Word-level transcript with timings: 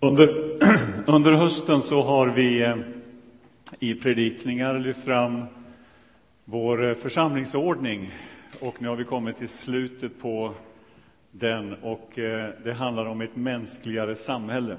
Under, 0.00 0.58
under 1.06 1.32
hösten 1.32 1.82
så 1.82 2.02
har 2.02 2.28
vi 2.28 2.62
eh, 2.62 2.76
i 3.78 3.94
predikningar 3.94 4.78
lyft 4.78 5.04
fram 5.04 5.44
vår 6.44 6.88
eh, 6.88 6.94
församlingsordning 6.94 8.12
och 8.60 8.82
nu 8.82 8.88
har 8.88 8.96
vi 8.96 9.04
kommit 9.04 9.36
till 9.36 9.48
slutet 9.48 10.20
på 10.20 10.54
den 11.30 11.74
och 11.74 12.18
eh, 12.18 12.50
det 12.64 12.72
handlar 12.72 13.06
om 13.06 13.20
ett 13.20 13.36
mänskligare 13.36 14.14
samhälle. 14.14 14.76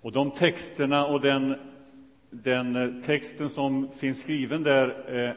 Och 0.00 0.12
de 0.12 0.30
texterna 0.30 1.06
och 1.06 1.20
den, 1.20 1.54
den 2.30 3.02
texten 3.02 3.48
som 3.48 3.88
finns 3.96 4.20
skriven 4.20 4.62
där 4.62 5.36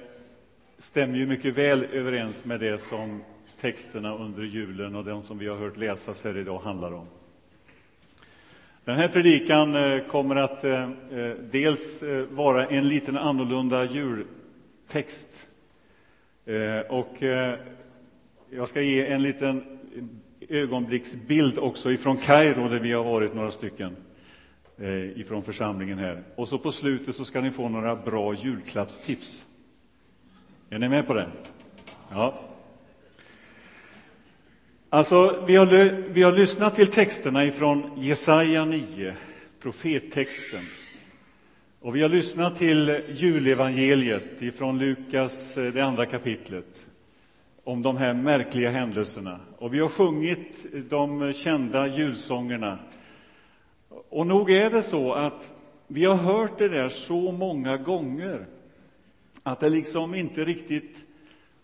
stämmer 0.77 1.17
ju 1.17 1.27
mycket 1.27 1.57
väl 1.57 1.83
överens 1.83 2.45
med 2.45 2.59
det 2.59 2.81
som 2.81 3.23
texterna 3.61 4.15
under 4.15 4.43
julen 4.43 4.95
och 4.95 5.05
de 5.05 5.23
som 5.23 5.37
vi 5.37 5.47
har 5.47 5.57
hört 5.57 5.77
läsas 5.77 6.23
här 6.23 6.37
idag 6.37 6.59
handlar 6.59 6.93
om. 6.93 7.07
Den 8.85 8.95
här 8.95 9.07
predikan 9.07 9.75
eh, 9.75 10.03
kommer 10.07 10.35
att 10.35 10.63
eh, 10.63 10.83
eh, 10.83 10.89
dels 11.51 12.03
vara 12.29 12.67
en 12.67 12.87
liten 12.87 13.17
annorlunda 13.17 13.85
jultext. 13.85 15.47
Och 16.89 17.21
jag 18.49 18.69
ska 18.69 18.81
ge 18.81 19.07
en 19.07 19.23
liten 19.23 19.79
ögonblicksbild 20.49 21.57
också 21.57 21.91
ifrån 21.91 22.17
Kairo, 22.17 22.69
där 22.69 22.79
vi 22.79 22.91
har 22.91 23.03
varit 23.03 23.35
några 23.35 23.51
stycken 23.51 23.95
ifrån 25.15 25.43
församlingen 25.43 25.97
här. 25.97 26.23
Och 26.35 26.47
så 26.47 26.57
på 26.57 26.71
slutet 26.71 27.15
så 27.15 27.25
ska 27.25 27.41
ni 27.41 27.51
få 27.51 27.69
några 27.69 27.95
bra 27.95 28.33
julklappstips. 28.33 29.45
Är 30.69 30.79
ni 30.79 30.89
med 30.89 31.07
på 31.07 31.13
det? 31.13 31.27
Ja. 32.11 32.52
Alltså, 34.93 35.43
vi 35.47 35.55
har, 35.55 35.65
vi 36.09 36.23
har 36.23 36.31
lyssnat 36.31 36.75
till 36.75 36.87
texterna 36.87 37.45
ifrån 37.45 37.91
Jesaja 37.97 38.65
9, 38.65 39.15
profettexten. 39.59 40.59
Och 41.81 41.95
vi 41.95 42.01
har 42.01 42.09
lyssnat 42.09 42.55
till 42.55 43.01
julevangeliet 43.09 44.41
ifrån 44.41 44.79
Lukas, 44.79 45.57
eh, 45.57 45.73
det 45.73 45.81
andra 45.81 46.05
kapitlet, 46.05 46.87
om 47.63 47.81
de 47.81 47.97
här 47.97 48.13
märkliga 48.13 48.71
händelserna. 48.71 49.39
Och 49.57 49.73
vi 49.73 49.79
har 49.79 49.89
sjungit 49.89 50.65
de 50.89 51.33
kända 51.33 51.87
julsångerna. 51.87 52.79
Och 54.09 54.27
nog 54.27 54.51
är 54.51 54.69
det 54.69 54.81
så 54.81 55.13
att 55.13 55.51
vi 55.87 56.05
har 56.05 56.15
hört 56.15 56.57
det 56.57 56.69
där 56.69 56.89
så 56.89 57.31
många 57.31 57.77
gånger 57.77 58.45
att 59.43 59.59
det 59.59 59.69
liksom 59.69 60.15
inte 60.15 60.45
riktigt 60.45 60.97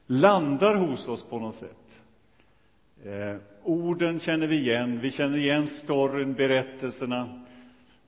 landar 0.08 0.76
hos 0.76 1.08
oss 1.08 1.24
på 1.24 1.40
något 1.40 1.56
sätt. 1.56 1.79
Eh, 3.06 3.36
orden 3.64 4.20
känner 4.20 4.48
vi 4.48 4.56
igen, 4.56 5.00
vi 5.00 5.12
känner 5.12 5.38
igen 5.38 5.68
storyn, 5.68 6.34
berättelserna. 6.34 7.44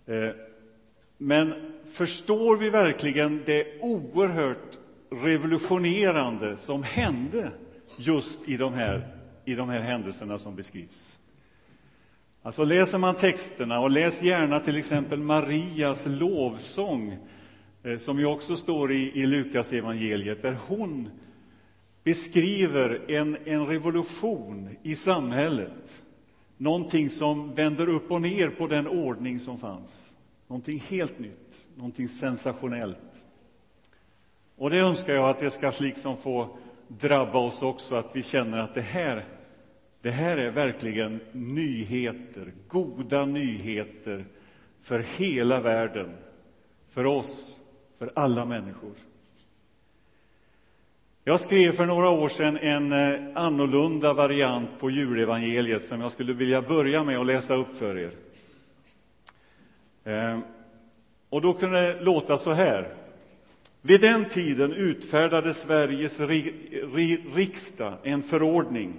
Eh, 0.05 0.29
men 1.17 1.53
förstår 1.85 2.57
vi 2.57 2.69
verkligen 2.69 3.41
det 3.45 3.81
oerhört 3.81 4.77
revolutionerande 5.09 6.57
som 6.57 6.83
hände 6.83 7.51
just 7.97 8.49
i 8.49 8.57
de 8.57 8.73
här, 8.73 9.07
i 9.45 9.55
de 9.55 9.69
här 9.69 9.81
händelserna 9.81 10.39
som 10.39 10.55
beskrivs? 10.55 11.19
Alltså 12.41 12.63
läser 12.63 12.97
man 12.97 13.15
texterna, 13.15 13.79
och 13.79 13.91
läs 13.91 14.23
gärna 14.23 14.59
till 14.59 14.77
exempel 14.77 15.19
Marias 15.19 16.07
lovsång, 16.09 17.17
eh, 17.83 17.97
som 17.97 18.19
ju 18.19 18.25
också 18.25 18.55
står 18.55 18.91
i, 18.91 19.11
i 19.21 19.25
Lukas 19.25 19.73
evangeliet, 19.73 20.41
där 20.41 20.57
hon 20.67 21.09
beskriver 22.03 23.11
en, 23.11 23.37
en 23.45 23.67
revolution 23.67 24.69
i 24.83 24.95
samhället. 24.95 26.03
Någonting 26.57 27.09
som 27.09 27.55
vänder 27.55 27.89
upp 27.89 28.11
och 28.11 28.21
ner 28.21 28.49
på 28.49 28.67
den 28.67 28.87
ordning 28.87 29.39
som 29.39 29.57
fanns. 29.57 30.13
Någonting 30.47 30.83
helt 30.87 31.19
nytt, 31.19 31.61
någonting 31.75 32.07
sensationellt. 32.07 32.97
Och 34.55 34.69
det 34.69 34.77
önskar 34.77 35.13
jag 35.13 35.29
att 35.29 35.39
det 35.39 35.49
ska 35.49 35.71
liksom 35.79 36.17
få 36.17 36.57
drabba 36.87 37.39
oss 37.39 37.61
också, 37.61 37.95
att 37.95 38.15
vi 38.15 38.23
känner 38.23 38.57
att 38.57 38.73
det 38.73 38.81
här, 38.81 39.25
det 40.01 40.11
här 40.11 40.37
är 40.37 40.51
verkligen 40.51 41.19
nyheter, 41.31 42.53
goda 42.67 43.25
nyheter 43.25 44.25
för 44.81 44.99
hela 44.99 45.61
världen, 45.61 46.09
för 46.89 47.05
oss, 47.05 47.59
för 47.97 48.11
alla 48.15 48.45
människor. 48.45 48.93
Jag 51.23 51.39
skrev 51.39 51.71
för 51.71 51.85
några 51.85 52.09
år 52.09 52.29
sedan 52.29 52.57
en 52.57 52.91
eh, 52.91 53.19
annorlunda 53.35 54.13
variant 54.13 54.69
på 54.79 54.89
julevangeliet 54.89 55.85
som 55.85 56.01
jag 56.01 56.11
skulle 56.11 56.33
vilja 56.33 56.61
börja 56.61 57.03
med 57.03 57.19
att 57.19 57.25
läsa 57.25 57.55
upp 57.55 57.77
för 57.77 57.97
er. 57.97 58.11
Eh, 60.03 60.39
och 61.29 61.41
då 61.41 61.53
kunde 61.53 61.81
det 61.81 62.01
låta 62.01 62.37
så 62.37 62.51
här. 62.51 62.93
Vid 63.81 64.01
den 64.01 64.25
tiden 64.25 64.73
utfärdade 64.73 65.53
Sveriges 65.53 66.19
riksdag 67.35 67.93
en 68.03 68.23
förordning 68.23 68.93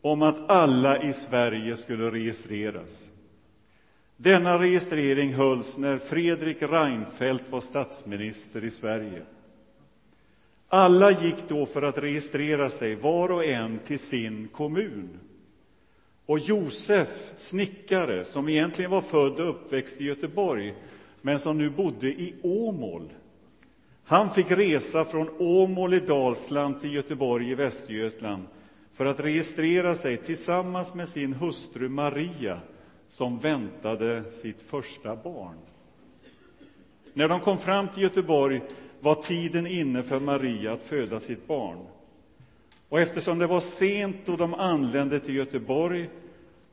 om 0.00 0.22
att 0.22 0.50
alla 0.50 1.02
i 1.02 1.12
Sverige 1.12 1.76
skulle 1.76 2.10
registreras. 2.10 3.12
Denna 4.16 4.58
registrering 4.58 5.34
hölls 5.34 5.78
när 5.78 5.98
Fredrik 5.98 6.62
Reinfeldt 6.62 7.50
var 7.50 7.60
statsminister 7.60 8.64
i 8.64 8.70
Sverige. 8.70 9.22
Alla 10.68 11.10
gick 11.10 11.48
då 11.48 11.66
för 11.66 11.82
att 11.82 11.98
registrera 11.98 12.70
sig, 12.70 12.94
var 12.94 13.30
och 13.30 13.44
en 13.44 13.78
till 13.78 13.98
sin 13.98 14.48
kommun. 14.48 15.18
Och 16.26 16.38
Josef, 16.38 17.32
snickare, 17.36 18.24
som 18.24 18.48
egentligen 18.48 18.90
var 18.90 19.00
född 19.00 19.40
och 19.40 19.50
uppväxt 19.50 20.00
i 20.00 20.04
Göteborg, 20.04 20.74
men 21.22 21.38
som 21.38 21.58
nu 21.58 21.70
bodde 21.70 22.06
i 22.06 22.34
Åmål, 22.42 23.12
han 24.04 24.30
fick 24.34 24.50
resa 24.50 25.04
från 25.04 25.30
Åmål 25.38 25.94
i 25.94 26.00
Dalsland 26.00 26.80
till 26.80 26.94
Göteborg 26.94 27.50
i 27.50 27.54
Västergötland 27.54 28.46
för 28.94 29.06
att 29.06 29.20
registrera 29.20 29.94
sig 29.94 30.16
tillsammans 30.16 30.94
med 30.94 31.08
sin 31.08 31.32
hustru 31.32 31.88
Maria, 31.88 32.60
som 33.08 33.38
väntade 33.38 34.32
sitt 34.32 34.62
första 34.62 35.16
barn. 35.16 35.56
När 37.12 37.28
de 37.28 37.40
kom 37.40 37.58
fram 37.58 37.88
till 37.88 38.02
Göteborg 38.02 38.60
var 39.00 39.14
tiden 39.14 39.66
inne 39.66 40.02
för 40.02 40.20
Maria 40.20 40.72
att 40.72 40.82
föda 40.82 41.20
sitt 41.20 41.46
barn. 41.46 41.78
Och 42.88 43.00
eftersom 43.00 43.38
det 43.38 43.46
var 43.46 43.60
sent 43.60 44.16
då 44.24 44.36
de 44.36 44.54
anlände 44.54 45.20
till 45.20 45.34
Göteborg 45.34 46.08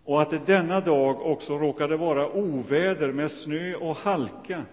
och 0.05 0.21
att 0.21 0.29
det 0.29 0.45
denna 0.45 0.79
dag 0.79 1.21
också 1.21 1.57
råkade 1.57 1.97
vara 1.97 2.31
oväder 2.31 3.11
med 3.11 3.31
snö 3.31 3.75
och 3.75 3.95
halka 3.95 4.63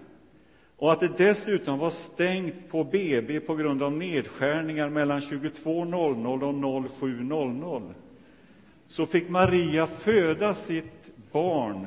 och 0.76 0.92
att 0.92 1.00
det 1.00 1.18
dessutom 1.18 1.78
var 1.78 1.90
stängt 1.90 2.70
på 2.70 2.84
BB 2.84 3.40
på 3.40 3.54
grund 3.54 3.82
av 3.82 3.92
nedskärningar 3.92 4.88
mellan 4.88 5.20
22.00 5.20 6.42
och 6.42 7.00
07.00 7.00 7.92
så 8.86 9.06
fick 9.06 9.28
Maria 9.28 9.86
föda 9.86 10.54
sitt 10.54 11.10
barn 11.32 11.86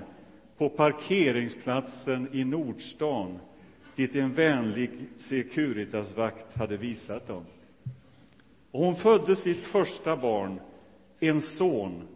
på 0.58 0.70
parkeringsplatsen 0.70 2.28
i 2.32 2.44
Nordstan 2.44 3.40
dit 3.96 4.16
en 4.16 4.34
vänlig 4.34 4.90
Securitasvakt 5.16 6.58
hade 6.58 6.78
visat 6.78 7.28
dem. 7.28 7.46
Och 8.72 8.86
hon 8.86 8.96
födde 8.96 9.36
sitt 9.36 9.64
första 9.64 10.18
barn, 10.18 10.60
en 11.20 11.42
son, 11.42 12.08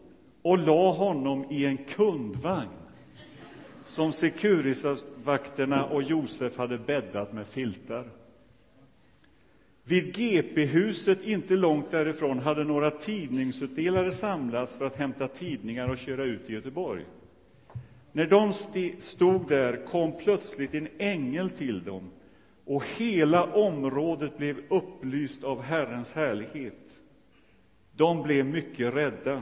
och 0.42 0.58
la 0.58 0.92
honom 0.92 1.46
i 1.50 1.66
en 1.66 1.78
kundvagn 1.78 2.70
som 3.86 4.14
Securitasvakterna 4.14 5.86
och 5.86 6.04
Josef 6.04 6.58
hade 6.58 6.78
bäddat 6.78 7.34
med 7.34 7.48
filtar. 7.48 8.08
Vid 9.84 10.16
GP-huset 10.16 11.24
inte 11.24 11.56
långt 11.56 11.92
därifrån 11.92 12.40
hade 12.40 12.64
några 12.64 12.92
tidningsutdelare 12.92 14.12
samlats 14.12 14.78
för 14.78 14.86
att 14.86 14.96
hämta 14.96 15.28
tidningar 15.28 15.90
och 15.90 15.98
köra 15.98 16.24
ut 16.24 16.50
i 16.50 16.54
Göteborg. 16.54 17.06
När 18.18 18.26
de 18.28 18.54
stod 19.00 19.48
där 19.48 19.86
kom 19.86 20.18
plötsligt 20.18 20.74
en 20.74 20.88
ängel 20.98 21.50
till 21.50 21.84
dem 21.84 22.10
och 22.66 22.84
hela 22.98 23.54
området 23.54 24.38
blev 24.38 24.58
upplyst 24.70 25.44
av 25.44 25.62
Herrens 25.62 26.14
härlighet. 26.14 27.00
De 27.96 28.24
blev 28.24 28.46
mycket 28.46 28.94
rädda. 28.94 29.42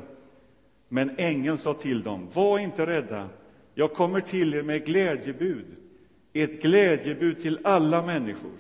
Men 0.90 1.12
ängeln 1.18 1.58
sa 1.58 1.74
till 1.74 2.04
dem, 2.04 2.28
var 2.34 2.60
inte 2.60 2.86
rädda, 2.86 3.30
jag 3.74 3.94
kommer 3.94 4.20
till 4.20 4.54
er 4.54 4.62
med 4.62 4.86
glädjebud, 4.86 5.66
ett 6.34 6.62
glädjebud 6.62 7.42
till 7.42 7.60
alla 7.64 8.02
människor. 8.06 8.58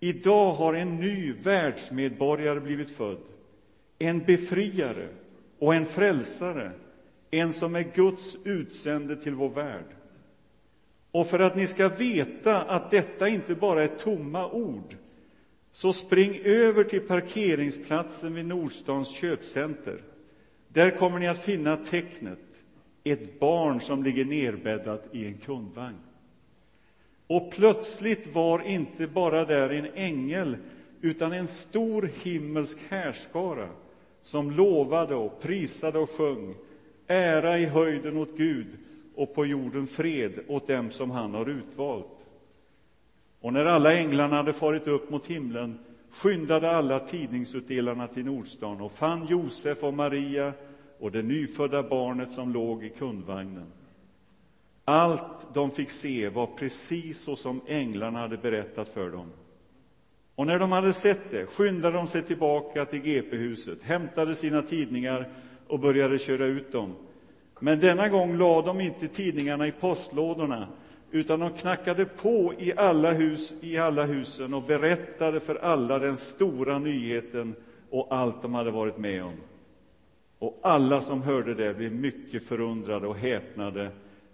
Idag 0.00 0.52
har 0.52 0.74
en 0.74 0.96
ny 0.96 1.32
världsmedborgare 1.32 2.60
blivit 2.60 2.90
född, 2.90 3.18
en 3.98 4.18
befriare 4.18 5.08
och 5.58 5.74
en 5.74 5.86
frälsare, 5.86 6.72
en 7.30 7.52
som 7.52 7.74
är 7.74 7.92
Guds 7.94 8.36
utsände 8.44 9.16
till 9.16 9.34
vår 9.34 9.48
värld. 9.48 9.84
Och 11.10 11.26
för 11.26 11.38
att 11.38 11.56
ni 11.56 11.66
ska 11.66 11.88
veta 11.88 12.62
att 12.62 12.90
detta 12.90 13.28
inte 13.28 13.54
bara 13.54 13.82
är 13.82 13.96
tomma 13.98 14.50
ord, 14.50 14.96
så 15.72 15.92
spring 15.92 16.40
över 16.44 16.84
till 16.84 17.00
parkeringsplatsen 17.00 18.34
vid 18.34 18.46
Nordstans 18.46 19.08
köpcenter. 19.08 20.02
Där 20.68 20.90
kommer 20.90 21.18
ni 21.18 21.28
att 21.28 21.44
finna 21.44 21.76
tecknet, 21.76 22.38
ett 23.04 23.40
barn 23.40 23.80
som 23.80 24.02
ligger 24.02 24.24
nerbäddat 24.24 25.08
i 25.12 25.26
en 25.26 25.38
kundvagn. 25.38 25.98
Och 27.26 27.52
plötsligt 27.52 28.34
var 28.34 28.60
inte 28.60 29.06
bara 29.06 29.44
där 29.44 29.70
en 29.70 29.86
ängel, 29.94 30.56
utan 31.00 31.32
en 31.32 31.46
stor 31.46 32.10
himmelsk 32.22 32.78
härskara 32.88 33.68
som 34.22 34.50
lovade 34.50 35.14
och 35.14 35.42
prisade 35.42 35.98
och 35.98 36.10
sjöng 36.10 36.54
ära 37.10 37.58
i 37.58 37.66
höjden 37.66 38.16
åt 38.16 38.36
Gud 38.36 38.66
och 39.14 39.34
på 39.34 39.46
jorden 39.46 39.86
fred 39.86 40.32
åt 40.48 40.68
dem 40.68 40.90
som 40.90 41.10
han 41.10 41.34
har 41.34 41.48
utvalt. 41.48 42.26
Och 43.40 43.52
när 43.52 43.64
alla 43.64 43.94
änglarna 43.94 44.36
hade 44.36 44.52
farit 44.52 44.86
upp 44.86 45.10
mot 45.10 45.26
himlen 45.26 45.78
skyndade 46.10 46.70
alla 46.70 46.98
tidningsutdelarna 46.98 48.06
till 48.06 48.24
Nordstan 48.24 48.80
och 48.80 48.92
fann 48.92 49.26
Josef 49.26 49.84
och 49.84 49.94
Maria 49.94 50.52
och 50.98 51.12
det 51.12 51.22
nyfödda 51.22 51.82
barnet 51.82 52.32
som 52.32 52.52
låg 52.52 52.84
i 52.84 52.88
kundvagnen. 52.88 53.66
Allt 54.84 55.54
de 55.54 55.70
fick 55.70 55.90
se 55.90 56.28
var 56.28 56.46
precis 56.46 57.20
så 57.20 57.36
som 57.36 57.60
änglarna 57.66 58.18
hade 58.18 58.36
berättat 58.36 58.88
för 58.88 59.10
dem. 59.10 59.26
Och 60.34 60.46
när 60.46 60.58
de 60.58 60.72
hade 60.72 60.92
sett 60.92 61.30
det 61.30 61.46
skyndade 61.46 61.96
de 61.96 62.08
sig 62.08 62.22
tillbaka 62.22 62.84
till 62.84 63.02
GP-huset, 63.02 63.82
hämtade 63.82 64.34
sina 64.34 64.62
tidningar 64.62 65.28
och 65.70 65.78
började 65.78 66.18
köra 66.18 66.44
ut 66.44 66.72
dem. 66.72 66.94
Men 67.60 67.80
denna 67.80 68.08
gång 68.08 68.38
lade 68.38 68.66
de 68.66 68.80
inte 68.80 69.08
tidningarna 69.08 69.66
i 69.66 69.72
postlådorna 69.72 70.68
utan 71.10 71.40
de 71.40 71.52
knackade 71.52 72.04
på 72.04 72.54
i 72.58 72.72
alla, 72.76 73.12
hus, 73.12 73.52
i 73.60 73.78
alla 73.78 74.04
husen 74.04 74.54
och 74.54 74.62
berättade 74.62 75.40
för 75.40 75.54
alla 75.54 75.98
den 75.98 76.16
stora 76.16 76.78
nyheten 76.78 77.54
och 77.90 78.06
allt 78.10 78.42
de 78.42 78.54
hade 78.54 78.70
varit 78.70 78.98
med 78.98 79.24
om. 79.24 79.34
Och 80.38 80.58
alla 80.62 81.00
som 81.00 81.22
hörde 81.22 81.54
det 81.54 81.74
blev 81.74 81.92
mycket 81.92 82.44
förundrade 82.44 83.06
och 83.06 83.16
häpnade 83.16 83.90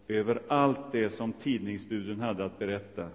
över 0.08 0.42
allt 0.48 0.92
det 0.92 1.10
som 1.10 1.32
tidningsbuden 1.32 2.20
hade 2.20 2.44
att 2.44 2.58
berätta. 2.58 3.08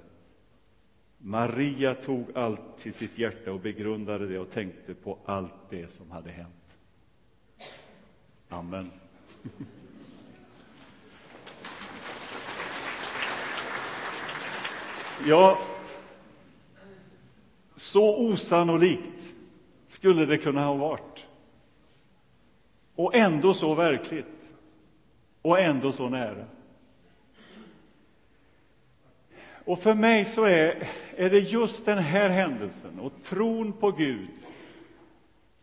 Maria 1.17 1.93
tog 1.93 2.25
allt 2.37 2.77
till 2.77 2.93
sitt 2.93 3.17
hjärta 3.17 3.51
och 3.51 3.59
begrundade 3.59 4.27
det 4.27 4.39
och 4.39 4.51
tänkte 4.51 4.93
på 4.93 5.17
allt 5.25 5.69
det 5.69 5.91
som 5.91 6.11
hade 6.11 6.29
hänt. 6.29 6.60
Amen. 8.51 8.91
Ja, 15.27 15.59
så 17.75 18.27
osannolikt 18.27 19.33
skulle 19.87 20.25
det 20.25 20.37
kunna 20.37 20.65
ha 20.65 20.73
varit. 20.73 21.25
Och 22.95 23.15
ändå 23.15 23.53
så 23.53 23.73
verkligt. 23.73 24.25
Och 25.41 25.59
ändå 25.59 25.91
så 25.91 26.09
nära. 26.09 26.45
Och 29.65 29.79
för 29.79 29.93
mig 29.93 30.25
så 30.25 30.43
är, 30.43 30.87
är 31.15 31.29
det 31.29 31.39
just 31.39 31.85
den 31.85 31.97
här 31.97 32.29
händelsen 32.29 32.99
och 32.99 33.13
tron 33.23 33.73
på 33.73 33.91
Gud 33.91 34.29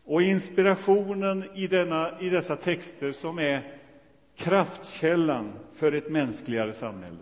och 0.09 0.21
inspirationen 0.21 1.43
i, 1.55 1.67
denna, 1.67 2.21
i 2.21 2.29
dessa 2.29 2.55
texter 2.55 3.11
som 3.11 3.39
är 3.39 3.73
kraftkällan 4.35 5.53
för 5.73 5.91
ett 5.91 6.09
mänskligare 6.09 6.73
samhälle. 6.73 7.17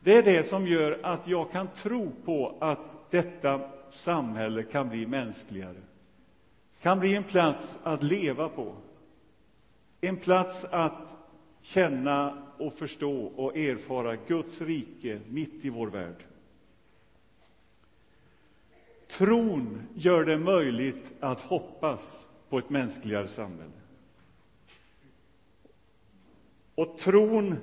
Det 0.00 0.14
är 0.14 0.22
det 0.22 0.42
som 0.42 0.66
gör 0.66 0.98
att 1.02 1.28
jag 1.28 1.50
kan 1.50 1.68
tro 1.68 2.12
på 2.24 2.56
att 2.60 3.10
detta 3.10 3.60
samhälle 3.88 4.62
kan 4.62 4.88
bli 4.88 5.06
mänskligare, 5.06 5.80
kan 6.82 7.00
bli 7.00 7.14
en 7.14 7.24
plats 7.24 7.78
att 7.82 8.02
leva 8.02 8.48
på, 8.48 8.74
en 10.00 10.16
plats 10.16 10.64
att 10.64 11.16
känna 11.62 12.42
och 12.58 12.74
förstå 12.74 13.26
och 13.36 13.56
erfara 13.56 14.16
Guds 14.16 14.60
rike 14.60 15.20
mitt 15.28 15.64
i 15.64 15.70
vår 15.70 15.86
värld. 15.86 16.24
Tron 19.08 19.88
gör 19.94 20.24
det 20.24 20.38
möjligt 20.38 21.12
att 21.20 21.40
hoppas 21.40 22.28
på 22.48 22.58
ett 22.58 22.70
mänskligare 22.70 23.28
samhälle. 23.28 23.72
Och 26.74 26.98
tron 26.98 27.56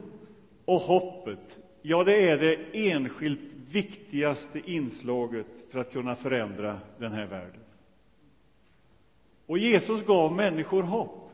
och 0.66 0.80
hoppet 0.80 1.60
Ja, 1.88 2.04
det 2.04 2.30
är 2.30 2.38
det 2.38 2.58
enskilt 2.90 3.54
viktigaste 3.72 4.62
inslaget 4.72 5.46
för 5.70 5.80
att 5.80 5.92
kunna 5.92 6.16
förändra 6.16 6.80
den 7.00 7.12
här 7.12 7.26
världen. 7.26 7.62
Och 9.46 9.58
Jesus 9.58 10.06
gav 10.06 10.36
människor 10.36 10.84
hopp. 10.84 11.32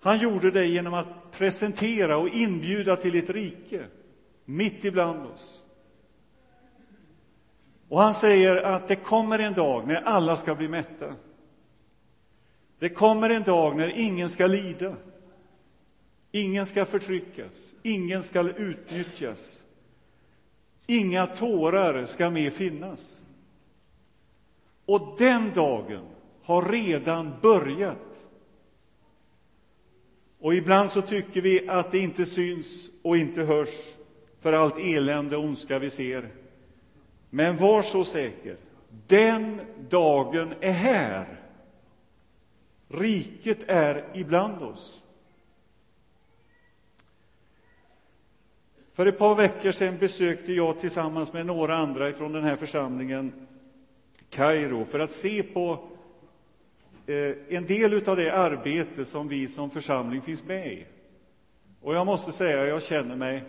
Han 0.00 0.18
gjorde 0.18 0.50
det 0.50 0.66
genom 0.66 0.94
att 0.94 1.32
presentera 1.32 2.16
och 2.16 2.28
inbjuda 2.28 2.96
till 2.96 3.14
ett 3.14 3.30
rike 3.30 3.86
mitt 4.44 4.84
ibland 4.84 5.26
oss. 5.26 5.61
Och 7.92 8.00
han 8.00 8.14
säger 8.14 8.56
att 8.56 8.88
det 8.88 8.96
kommer 8.96 9.38
en 9.38 9.54
dag 9.54 9.86
när 9.86 10.02
alla 10.02 10.36
ska 10.36 10.54
bli 10.54 10.68
mätta. 10.68 11.14
Det 12.78 12.88
kommer 12.88 13.30
en 13.30 13.42
dag 13.42 13.76
när 13.76 13.88
ingen 13.88 14.28
ska 14.28 14.46
lida. 14.46 14.96
Ingen 16.30 16.66
ska 16.66 16.84
förtryckas, 16.84 17.74
ingen 17.82 18.22
ska 18.22 18.40
utnyttjas. 18.50 19.64
Inga 20.86 21.26
tårar 21.26 22.06
ska 22.06 22.30
mer 22.30 22.50
finnas. 22.50 23.20
Och 24.86 25.14
den 25.18 25.52
dagen 25.54 26.06
har 26.42 26.68
redan 26.68 27.32
börjat. 27.42 28.20
Och 30.40 30.54
ibland 30.54 30.90
så 30.90 31.02
tycker 31.02 31.40
vi 31.40 31.68
att 31.68 31.90
det 31.90 31.98
inte 31.98 32.26
syns 32.26 32.90
och 33.02 33.16
inte 33.16 33.42
hörs 33.42 33.94
för 34.40 34.52
allt 34.52 34.78
elände 34.78 35.36
och 35.36 35.44
ondska 35.44 35.78
vi 35.78 35.90
ser. 35.90 36.41
Men 37.34 37.56
var 37.56 37.82
så 37.82 38.04
säker, 38.04 38.56
den 39.06 39.60
dagen 39.88 40.54
är 40.60 40.72
här. 40.72 41.26
Riket 42.88 43.58
är 43.66 44.04
ibland 44.14 44.62
oss. 44.62 45.02
För 48.92 49.06
ett 49.06 49.18
par 49.18 49.34
veckor 49.34 49.72
sedan 49.72 49.98
besökte 49.98 50.52
jag 50.52 50.80
tillsammans 50.80 51.32
med 51.32 51.46
några 51.46 51.76
andra 51.76 52.12
från 52.12 52.32
den 52.32 52.44
här 52.44 52.56
församlingen 52.56 53.46
Kairo 54.30 54.84
för 54.84 54.98
att 54.98 55.12
se 55.12 55.42
på 55.42 55.88
eh, 57.06 57.34
en 57.48 57.66
del 57.66 58.08
av 58.08 58.16
det 58.16 58.30
arbete 58.30 59.04
som 59.04 59.28
vi 59.28 59.48
som 59.48 59.70
församling 59.70 60.22
finns 60.22 60.44
med 60.44 60.72
i. 60.72 60.86
Och 61.80 61.94
jag 61.94 62.06
måste 62.06 62.32
säga, 62.32 62.66
jag 62.66 62.82
känner 62.82 63.16
mig 63.16 63.44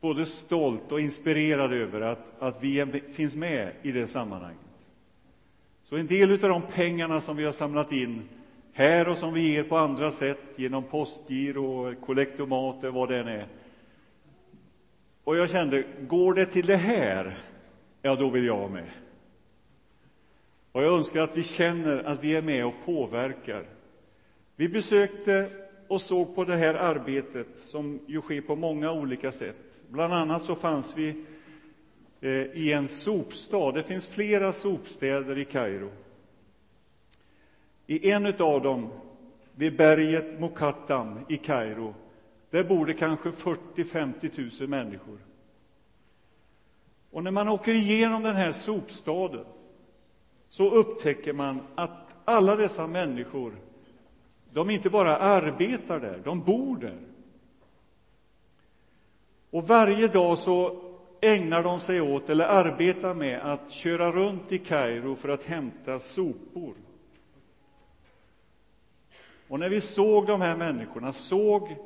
både 0.00 0.26
stolt 0.26 0.92
och 0.92 1.00
inspirerad 1.00 1.72
över 1.72 2.00
att, 2.00 2.42
att 2.42 2.64
vi 2.64 3.02
finns 3.12 3.36
med 3.36 3.72
i 3.82 3.92
det 3.92 4.06
sammanhanget. 4.06 4.60
Så 5.82 5.96
en 5.96 6.06
del 6.06 6.32
av 6.32 6.38
de 6.38 6.62
pengarna 6.62 7.20
som 7.20 7.36
vi 7.36 7.44
har 7.44 7.52
samlat 7.52 7.92
in 7.92 8.28
här 8.72 9.08
och 9.08 9.18
som 9.18 9.34
vi 9.34 9.52
ger 9.52 9.64
på 9.64 9.76
andra 9.76 10.10
sätt 10.10 10.38
genom 10.56 10.82
postgiro, 10.82 11.94
kollektomater, 11.94 12.88
vad 12.88 13.08
det 13.08 13.18
än 13.18 13.28
är, 13.28 13.46
och 15.24 15.36
jag 15.36 15.50
kände, 15.50 15.84
går 16.00 16.34
det 16.34 16.46
till 16.46 16.66
det 16.66 16.76
här, 16.76 17.38
ja, 18.02 18.16
då 18.16 18.30
vill 18.30 18.46
jag 18.46 18.56
vara 18.56 18.68
med. 18.68 18.90
Och 20.72 20.82
jag 20.82 20.92
önskar 20.92 21.20
att 21.20 21.36
vi 21.36 21.42
känner 21.42 22.02
att 22.04 22.24
vi 22.24 22.36
är 22.36 22.42
med 22.42 22.66
och 22.66 22.74
påverkar. 22.84 23.64
Vi 24.56 24.68
besökte 24.68 25.50
och 25.88 26.00
såg 26.00 26.34
på 26.34 26.44
det 26.44 26.56
här 26.56 26.74
arbetet 26.74 27.58
som 27.58 28.00
ju 28.06 28.20
sker 28.20 28.40
på 28.40 28.56
många 28.56 28.92
olika 28.92 29.32
sätt. 29.32 29.69
Bland 29.90 30.14
annat 30.14 30.44
så 30.44 30.54
fanns 30.54 30.96
vi 30.96 31.24
eh, 32.20 32.30
i 32.32 32.72
en 32.72 32.88
sopstad. 32.88 33.74
Det 33.74 33.82
finns 33.82 34.06
flera 34.08 34.52
sopstäder 34.52 35.38
i 35.38 35.44
Kairo. 35.44 35.90
I 37.86 38.10
en 38.10 38.26
av 38.26 38.62
dem, 38.62 38.88
vid 39.54 39.76
berget 39.76 40.40
Mokattam 40.40 41.18
i 41.28 41.36
Kairo, 41.36 41.94
där 42.50 42.64
bor 42.64 42.86
det 42.86 42.94
kanske 42.94 43.30
40-50 43.30 44.60
000 44.60 44.68
människor. 44.68 45.18
Och 47.10 47.24
när 47.24 47.30
man 47.30 47.48
åker 47.48 47.74
igenom 47.74 48.22
den 48.22 48.36
här 48.36 48.52
sopstaden 48.52 49.44
så 50.48 50.70
upptäcker 50.70 51.32
man 51.32 51.60
att 51.74 52.14
alla 52.24 52.56
dessa 52.56 52.86
människor, 52.86 53.56
de 54.52 54.70
inte 54.70 54.90
bara 54.90 55.16
arbetar 55.16 56.00
där, 56.00 56.20
de 56.24 56.40
bor 56.40 56.76
där. 56.76 57.09
Och 59.50 59.68
varje 59.68 60.08
dag 60.08 60.38
så 60.38 60.82
ägnar 61.20 61.62
de 61.62 61.80
sig 61.80 62.00
åt, 62.00 62.30
eller 62.30 62.44
arbetar 62.44 63.14
med, 63.14 63.40
att 63.40 63.70
köra 63.70 64.12
runt 64.12 64.52
i 64.52 64.58
Kairo 64.58 65.16
för 65.16 65.28
att 65.28 65.44
hämta 65.44 65.98
sopor. 65.98 66.74
Och 69.48 69.58
när 69.58 69.68
vi 69.68 69.80
såg 69.80 70.26
de 70.26 70.40
här 70.40 70.56
människorna, 70.56 71.12
såg 71.12 71.76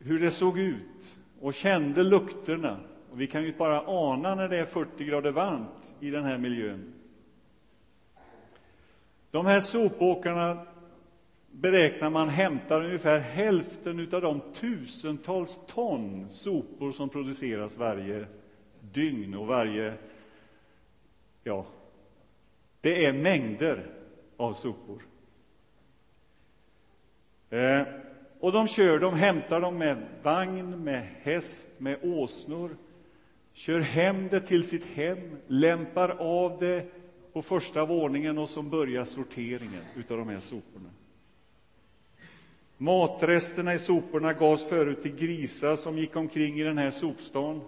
hur 0.00 0.20
det 0.20 0.30
såg 0.30 0.58
ut 0.58 1.16
och 1.40 1.54
kände 1.54 2.02
lukterna. 2.02 2.80
Och 3.10 3.20
vi 3.20 3.26
kan 3.26 3.42
ju 3.42 3.54
bara 3.56 3.82
ana 3.86 4.34
när 4.34 4.48
det 4.48 4.58
är 4.58 4.64
40 4.64 5.04
grader 5.04 5.30
varmt 5.30 5.92
i 6.00 6.10
den 6.10 6.24
här 6.24 6.38
miljön. 6.38 6.92
De 9.30 9.46
här 9.46 9.60
sopåkarna, 9.60 10.66
beräknar 11.52 12.10
man 12.10 12.28
hämtar 12.28 12.84
ungefär 12.84 13.20
hälften 13.20 14.08
av 14.12 14.20
de 14.20 14.40
tusentals 14.54 15.60
ton 15.66 16.30
sopor 16.30 16.92
som 16.92 17.08
produceras 17.08 17.76
varje 17.76 18.26
dygn 18.80 19.34
och 19.34 19.46
varje... 19.46 19.94
Ja, 21.44 21.66
det 22.80 23.04
är 23.04 23.12
mängder 23.12 23.86
av 24.36 24.52
sopor. 24.52 25.02
Eh, 27.50 27.82
och 28.40 28.52
de 28.52 28.68
kör, 28.68 28.98
de 28.98 29.14
hämtar 29.14 29.60
dem 29.60 29.78
med 29.78 29.96
vagn, 30.22 30.84
med 30.84 31.08
häst, 31.22 31.68
med 31.78 31.98
åsnor, 32.02 32.76
kör 33.52 33.80
hem 33.80 34.28
det 34.28 34.40
till 34.40 34.62
sitt 34.62 34.86
hem, 34.86 35.36
lämpar 35.46 36.08
av 36.08 36.58
det 36.60 36.86
på 37.32 37.42
första 37.42 37.84
våningen 37.84 38.38
och 38.38 38.48
så 38.48 38.62
börjar 38.62 39.04
sorteringen 39.04 39.82
utav 39.96 40.18
de 40.18 40.28
här 40.28 40.40
soporna. 40.40 40.88
Matresterna 42.82 43.74
i 43.74 43.78
soporna 43.78 44.32
gavs 44.32 44.64
förut 44.64 45.02
till 45.02 45.16
grisar 45.16 45.76
som 45.76 45.98
gick 45.98 46.16
omkring 46.16 46.60
i 46.60 46.62
den 46.62 46.78
här 46.78 46.90
sopstaden. 46.90 47.60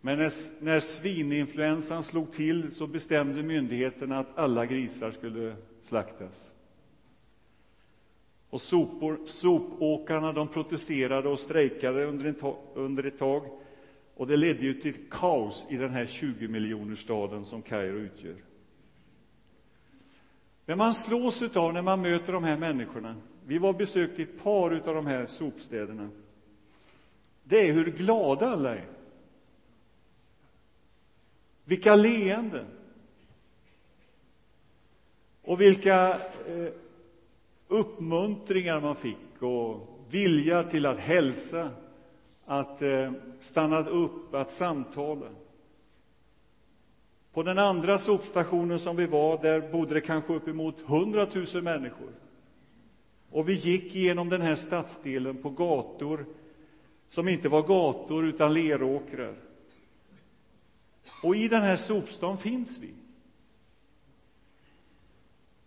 Men 0.00 0.18
när, 0.18 0.32
när 0.64 0.80
svininfluensan 0.80 2.02
slog 2.02 2.32
till 2.32 2.74
så 2.74 2.86
bestämde 2.86 3.42
myndigheterna 3.42 4.18
att 4.18 4.38
alla 4.38 4.66
grisar 4.66 5.10
skulle 5.10 5.56
slaktas. 5.80 6.52
Och 8.50 8.60
sopor, 8.60 9.18
sopåkarna 9.24 10.32
de 10.32 10.48
protesterade 10.48 11.28
och 11.28 11.38
strejkade 11.38 12.04
under, 12.04 12.24
en 12.24 12.36
under 12.74 13.04
ett 13.04 13.18
tag. 13.18 13.42
Och 14.16 14.26
det 14.26 14.36
ledde 14.36 14.64
ju 14.64 14.74
till 14.74 14.94
kaos 15.10 15.66
i 15.70 15.76
den 15.76 15.90
här 15.90 16.06
20 16.06 16.48
miljoner 16.48 16.96
staden 16.96 17.44
som 17.44 17.62
Kairo 17.62 17.98
utgör. 17.98 18.36
Men 20.64 20.78
man 20.78 20.94
slås 20.94 21.42
av 21.42 21.72
när 21.72 21.82
man 21.82 22.00
möter 22.02 22.32
de 22.32 22.44
här 22.44 22.56
människorna, 22.56 23.16
vi 23.46 23.58
var 23.58 23.72
besökt 23.72 24.18
ett 24.18 24.42
par 24.42 24.70
av 24.70 24.94
de 24.94 25.06
här 25.06 25.26
sopstäderna, 25.26 26.08
det 27.44 27.68
är 27.68 27.72
hur 27.72 27.90
glada 27.90 28.50
alla 28.50 28.76
är. 28.76 28.86
Vilka 31.64 31.96
leenden! 31.96 32.66
Och 35.42 35.60
vilka 35.60 36.20
eh, 36.48 36.72
uppmuntringar 37.68 38.80
man 38.80 38.96
fick 38.96 39.42
och 39.42 39.88
vilja 40.10 40.62
till 40.62 40.86
att 40.86 40.98
hälsa, 40.98 41.70
att 42.44 42.82
eh, 42.82 43.12
stanna 43.40 43.88
upp, 43.88 44.34
att 44.34 44.50
samtala. 44.50 45.26
På 47.32 47.42
den 47.42 47.58
andra 47.58 47.98
sopstationen 47.98 48.78
som 48.78 48.96
vi 48.96 49.06
var, 49.06 49.42
där 49.42 49.72
bodde 49.72 49.94
det 49.94 50.00
kanske 50.00 50.34
uppemot 50.34 50.80
100 50.80 51.26
000 51.54 51.62
människor. 51.62 52.25
Och 53.36 53.48
vi 53.48 53.52
gick 53.52 53.94
genom 53.94 54.28
den 54.28 54.42
här 54.42 54.54
stadsdelen 54.54 55.36
på 55.36 55.50
gator 55.50 56.26
som 57.08 57.28
inte 57.28 57.48
var 57.48 57.62
gator 57.62 58.26
utan 58.26 58.54
leråkrar. 58.54 59.34
Och 61.22 61.36
i 61.36 61.48
den 61.48 61.62
här 61.62 61.76
sopstaden 61.76 62.38
finns 62.38 62.78
vi. 62.78 62.90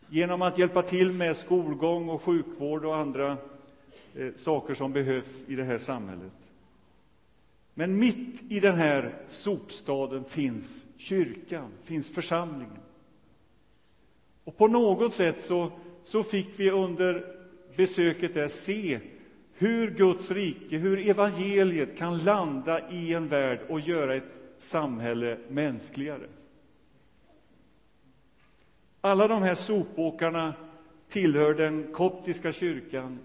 Genom 0.10 0.42
att 0.42 0.58
hjälpa 0.58 0.82
till 0.82 1.12
med 1.12 1.38
skolgång 1.38 2.10
och 2.10 2.22
sjukvård 2.22 2.86
och 2.86 2.98
andra 2.98 3.38
eh, 4.16 4.34
saker 4.36 4.74
som 4.74 4.94
behövs 4.94 5.44
i 5.48 5.56
det 5.56 5.64
här 5.64 5.78
samhället. 5.78 6.34
Men 7.74 8.00
mitt 8.00 8.52
i 8.52 8.60
den 8.60 8.76
här 8.76 9.16
sopstaden 9.28 10.24
finns 10.24 10.88
kyrkan, 10.98 11.72
finns 11.84 12.10
församlingen. 12.10 12.80
Och 14.44 14.58
på 14.58 14.68
något 14.68 15.14
sätt 15.14 15.44
så, 15.44 15.72
så 16.04 16.24
fick 16.24 16.60
vi 16.60 16.72
under 16.72 17.39
besöket 17.80 18.36
är 18.36 18.48
se 18.48 19.00
hur 19.54 19.92
Guds 19.92 20.32
rike, 20.32 20.78
hur 20.78 21.10
evangeliet 21.10 21.98
kan 21.98 22.18
landa 22.18 22.90
i 22.92 23.14
en 23.14 23.28
värld 23.28 23.60
och 23.70 23.80
göra 23.80 24.16
ett 24.16 24.40
samhälle 24.58 25.38
mänskligare. 25.50 26.28
Alla 29.02 29.28
de 29.28 29.44
här 29.44 29.56
sopåkarna 29.56 30.54
tillhör 31.10 31.54
den 31.54 31.94
koptiska 31.94 32.52
kyrkan 32.52 33.20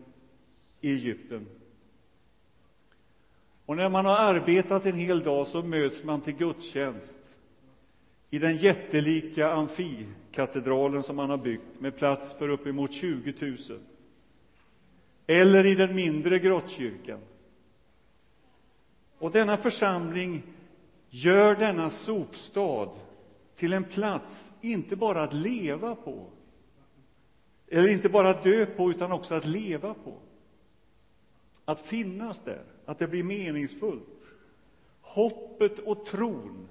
i 0.80 0.92
Egypten. 0.92 1.46
Och 3.66 3.76
när 3.76 3.88
man 3.88 4.06
har 4.06 4.16
arbetat 4.16 4.87
en 4.87 4.99
hel 4.99 5.20
dag 5.20 5.46
så 5.46 5.62
möts 5.62 6.04
man 6.04 6.20
till 6.20 6.37
gudstjänst 6.37 7.30
i 8.30 8.38
den 8.38 8.56
jättelika 8.56 9.52
amfikatedralen 9.52 11.02
som 11.02 11.16
man 11.16 11.30
har 11.30 11.38
byggt 11.38 11.80
med 11.80 11.96
plats 11.96 12.34
för 12.34 12.49
uppemot 12.49 12.92
20 12.92 13.34
000 13.40 13.56
eller 15.26 15.66
i 15.66 15.75
den 15.75 15.95
mindre 15.95 16.38
grottkyrkan. 16.38 17.21
Och 19.19 19.31
denna 19.31 19.57
församling 19.57 20.43
gör 21.11 21.54
denna 21.54 21.90
sopstad 21.90 22.90
till 23.57 23.73
en 23.73 23.85
plats, 23.85 24.54
inte 24.61 24.97
bara 24.97 25.23
att 25.23 25.33
leva 25.33 25.95
på, 25.95 26.26
eller 27.69 27.88
inte 27.88 28.09
bara 28.09 28.31
att 28.31 28.43
dö 28.43 28.66
på, 28.66 28.90
utan 28.90 29.12
också 29.12 29.35
att 29.35 29.47
leva 29.47 29.95
på. 29.95 30.14
Att 31.64 31.81
finnas 31.81 32.40
där, 32.40 32.62
att 32.87 32.99
det 32.99 33.07
blir 33.07 33.23
meningsfullt. 33.23 34.09
Hoppet 35.00 35.78
och 35.78 36.04
tron 36.07 36.69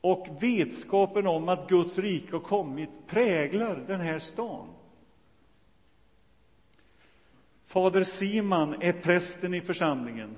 och 0.00 0.26
vetskapen 0.40 1.26
om 1.26 1.48
att 1.48 1.68
Guds 1.68 1.98
rike 1.98 2.32
har 2.32 2.40
kommit 2.40 2.90
präglar 3.06 3.84
den 3.86 4.00
här 4.00 4.18
stan. 4.18 4.73
Fader 7.74 8.02
Simon 8.02 8.74
är 8.80 8.92
prästen 8.92 9.54
i 9.54 9.60
församlingen. 9.60 10.36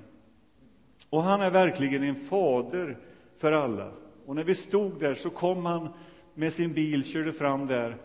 Och 1.11 1.23
han 1.23 1.41
är 1.41 1.51
verkligen 1.51 2.03
en 2.03 2.15
fader 2.15 2.99
för 3.39 3.53
alla. 3.53 3.93
Och 4.27 4.37
när 4.37 4.45
vi 4.45 4.55
stod 4.55 5.01
där 5.01 5.15
så 5.15 5.31
kom 5.31 5.67
han 5.67 5.89
med 6.35 6.53
sin 6.53 6.73
bil, 6.73 7.05
körde 7.05 7.33
fram 7.33 7.67
där 7.67 7.97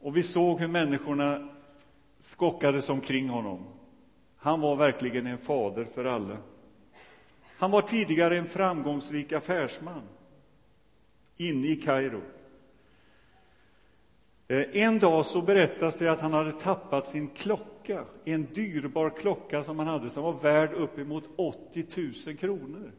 och 0.00 0.16
vi 0.16 0.22
såg 0.22 0.60
hur 0.60 0.68
människorna 0.68 1.48
skockades 2.18 2.88
omkring 2.88 3.28
honom. 3.28 3.64
Han 4.36 4.60
var 4.60 4.76
verkligen 4.76 5.26
en 5.26 5.38
fader 5.38 5.84
för 5.94 6.04
alla. 6.04 6.36
Han 7.58 7.70
var 7.70 7.82
tidigare 7.82 8.38
en 8.38 8.48
framgångsrik 8.48 9.32
affärsman 9.32 10.02
inne 11.36 11.66
i 11.66 11.76
Kairo. 11.76 12.20
Eh, 14.48 14.76
en 14.76 14.98
dag 14.98 15.26
så 15.26 15.42
berättas 15.42 15.96
det 15.96 16.08
att 16.08 16.20
han 16.20 16.32
hade 16.32 16.52
tappat 16.52 17.08
sin 17.08 17.28
klocka, 17.28 18.04
en 18.24 18.44
dyrbar 18.44 19.10
klocka 19.10 19.62
som 19.62 19.78
han 19.78 19.88
hade 19.88 20.10
som 20.10 20.22
var 20.22 20.32
värd 20.32 20.72
uppemot 20.72 21.24
80 21.36 21.86
000 22.26 22.36
kronor. 22.36 22.92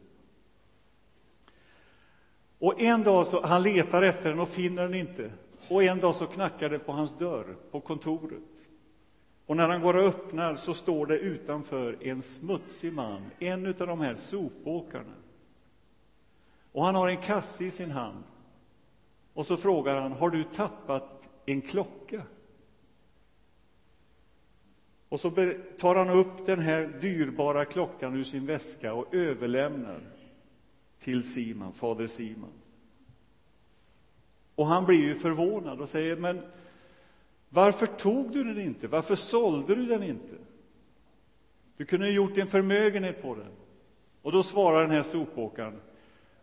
Och 2.58 2.80
en 2.80 3.02
dag 3.02 3.26
så, 3.26 3.46
han 3.46 3.62
letar 3.62 4.02
efter 4.02 4.30
den 4.30 4.40
och 4.40 4.48
finner 4.48 4.82
den 4.82 4.94
inte. 4.94 5.30
Och 5.68 5.82
en 5.82 6.00
dag 6.00 6.14
så 6.14 6.26
knackar 6.26 6.68
det 6.68 6.78
på 6.78 6.92
hans 6.92 7.18
dörr 7.18 7.56
på 7.70 7.80
kontoret. 7.80 8.42
Och 9.46 9.56
när 9.56 9.68
han 9.68 9.80
går 9.80 9.96
och 9.96 10.04
öppnar 10.04 10.54
så 10.54 10.74
står 10.74 11.06
det 11.06 11.18
utanför 11.18 11.96
en 12.00 12.22
smutsig 12.22 12.92
man, 12.92 13.30
en 13.38 13.66
av 13.66 13.74
de 13.74 14.00
här 14.00 14.14
sopåkarna. 14.14 15.14
Och 16.72 16.84
han 16.84 16.94
har 16.94 17.08
en 17.08 17.16
kasse 17.16 17.64
i 17.64 17.70
sin 17.70 17.90
hand. 17.90 18.24
Och 19.34 19.46
så 19.46 19.56
frågar 19.56 20.00
han, 20.00 20.12
har 20.12 20.30
du 20.30 20.44
tappat 20.44 21.19
en 21.52 21.60
klocka? 21.60 22.22
Och 25.08 25.20
så 25.20 25.30
tar 25.78 25.94
han 25.94 26.10
upp 26.10 26.46
den 26.46 26.60
här 26.60 26.98
dyrbara 27.00 27.64
klockan 27.64 28.16
ur 28.16 28.24
sin 28.24 28.46
väska 28.46 28.94
och 28.94 29.14
överlämnar 29.14 30.00
till 30.98 31.32
Simon, 31.32 31.72
fader 31.72 32.06
Simon. 32.06 32.52
Och 34.54 34.66
han 34.66 34.84
blir 34.86 34.98
ju 34.98 35.14
förvånad 35.14 35.80
och 35.80 35.88
säger, 35.88 36.16
men 36.16 36.42
varför 37.48 37.86
tog 37.86 38.32
du 38.32 38.44
den 38.44 38.60
inte? 38.60 38.88
Varför 38.88 39.14
sålde 39.14 39.74
du 39.74 39.86
den 39.86 40.02
inte? 40.02 40.34
Du 41.76 41.84
kunde 41.84 42.06
ha 42.06 42.12
gjort 42.12 42.38
en 42.38 42.46
förmögenhet 42.46 43.22
på 43.22 43.34
den. 43.34 43.52
Och 44.22 44.32
då 44.32 44.42
svarar 44.42 44.82
den 44.82 44.90
här 44.90 45.02
sopåkaren, 45.02 45.80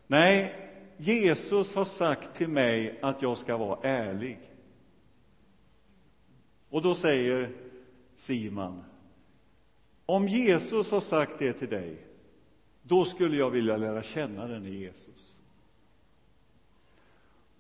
nej, 0.07 0.55
Jesus 0.97 1.75
har 1.75 1.85
sagt 1.85 2.35
till 2.35 2.49
mig 2.49 2.99
att 3.01 3.21
jag 3.21 3.37
ska 3.37 3.57
vara 3.57 3.79
ärlig. 3.81 4.39
Och 6.69 6.81
då 6.81 6.95
säger 6.95 7.51
Simon, 8.15 8.83
om 10.05 10.27
Jesus 10.27 10.91
har 10.91 10.99
sagt 10.99 11.39
det 11.39 11.53
till 11.53 11.69
dig, 11.69 11.97
då 12.81 13.05
skulle 13.05 13.37
jag 13.37 13.49
vilja 13.49 13.77
lära 13.77 14.03
känna 14.03 14.47
den 14.47 14.65
i 14.65 14.75
Jesus. 14.75 15.35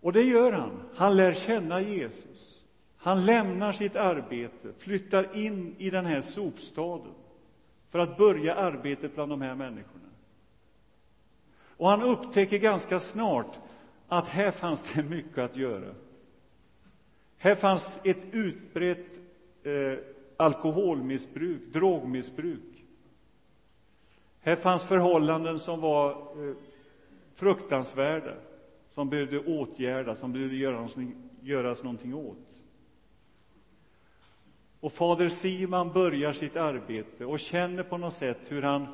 Och 0.01 0.13
det 0.13 0.23
gör 0.23 0.51
han. 0.51 0.81
Han 0.95 1.17
lär 1.17 1.33
känna 1.33 1.81
Jesus. 1.81 2.63
Han 2.97 3.25
lämnar 3.25 3.71
sitt 3.71 3.95
arbete, 3.95 4.73
flyttar 4.77 5.37
in 5.37 5.75
i 5.77 5.89
den 5.89 6.05
här 6.05 6.21
sopstaden 6.21 7.13
för 7.89 7.99
att 7.99 8.17
börja 8.17 8.55
arbetet 8.55 9.15
bland 9.15 9.31
de 9.31 9.41
här 9.41 9.55
människorna. 9.55 10.09
Och 11.77 11.89
han 11.89 12.01
upptäcker 12.01 12.57
ganska 12.57 12.99
snart 12.99 13.59
att 14.07 14.27
här 14.27 14.51
fanns 14.51 14.93
det 14.93 15.03
mycket 15.03 15.37
att 15.37 15.55
göra. 15.55 15.93
Här 17.47 17.55
fanns 17.55 17.99
ett 18.03 18.17
utbrett 18.31 19.19
eh, 19.63 19.99
alkoholmissbruk, 20.37 21.61
drogmissbruk. 21.73 22.85
Här 24.39 24.55
fanns 24.55 24.83
förhållanden 24.83 25.59
som 25.59 25.81
var 25.81 26.11
eh, 26.11 26.55
fruktansvärda, 27.33 28.33
som 28.89 29.09
behövde 29.09 29.39
åtgärdas, 29.39 30.19
som 30.19 30.33
behövde 30.33 30.55
göras, 30.55 30.95
göras 31.41 31.83
någonting 31.83 32.15
åt. 32.15 32.61
Och 34.79 34.93
fader 34.93 35.29
Simon 35.29 35.93
börjar 35.93 36.33
sitt 36.33 36.55
arbete 36.55 37.25
och 37.25 37.39
känner 37.39 37.83
på 37.83 37.97
något 37.97 38.13
sätt 38.13 38.39
hur 38.47 38.61
han 38.61 38.87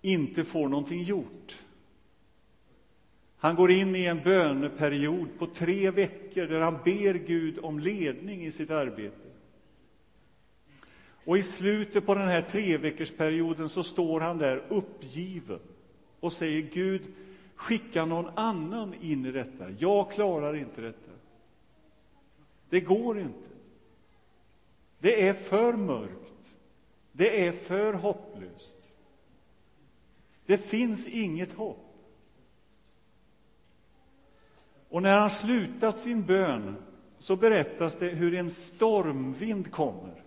inte 0.00 0.44
får 0.44 0.68
någonting 0.68 1.02
gjort. 1.02 1.56
Han 3.42 3.56
går 3.56 3.70
in 3.70 3.96
i 3.96 4.04
en 4.04 4.22
böneperiod 4.22 5.28
på 5.38 5.46
tre 5.46 5.90
veckor 5.90 6.46
där 6.46 6.60
han 6.60 6.78
ber 6.84 7.14
Gud 7.14 7.58
om 7.62 7.78
ledning 7.78 8.46
i 8.46 8.50
sitt 8.50 8.70
arbete. 8.70 9.28
Och 11.24 11.38
i 11.38 11.42
slutet 11.42 12.06
på 12.06 12.14
den 12.14 12.28
här 12.28 12.42
treveckorsperioden 12.42 13.68
så 13.68 13.82
står 13.82 14.20
han 14.20 14.38
där 14.38 14.64
uppgiven 14.68 15.58
och 16.20 16.32
säger 16.32 16.62
Gud, 16.62 17.02
skicka 17.54 18.04
någon 18.04 18.38
annan 18.38 18.94
in 19.00 19.26
i 19.26 19.32
detta. 19.32 19.70
Jag 19.78 20.12
klarar 20.12 20.56
inte 20.56 20.80
detta. 20.80 21.12
Det 22.68 22.80
går 22.80 23.18
inte. 23.18 23.48
Det 24.98 25.28
är 25.28 25.32
för 25.32 25.72
mörkt. 25.72 26.54
Det 27.12 27.46
är 27.46 27.52
för 27.52 27.92
hopplöst. 27.92 28.92
Det 30.46 30.58
finns 30.58 31.06
inget 31.06 31.52
hopp. 31.52 31.91
Och 34.92 35.02
när 35.02 35.18
han 35.18 35.30
slutat 35.30 35.98
sin 35.98 36.22
bön 36.22 36.76
så 37.18 37.36
berättas 37.36 37.98
det 37.98 38.08
hur 38.08 38.34
en 38.34 38.50
stormvind 38.50 39.70
kommer. 39.70 40.22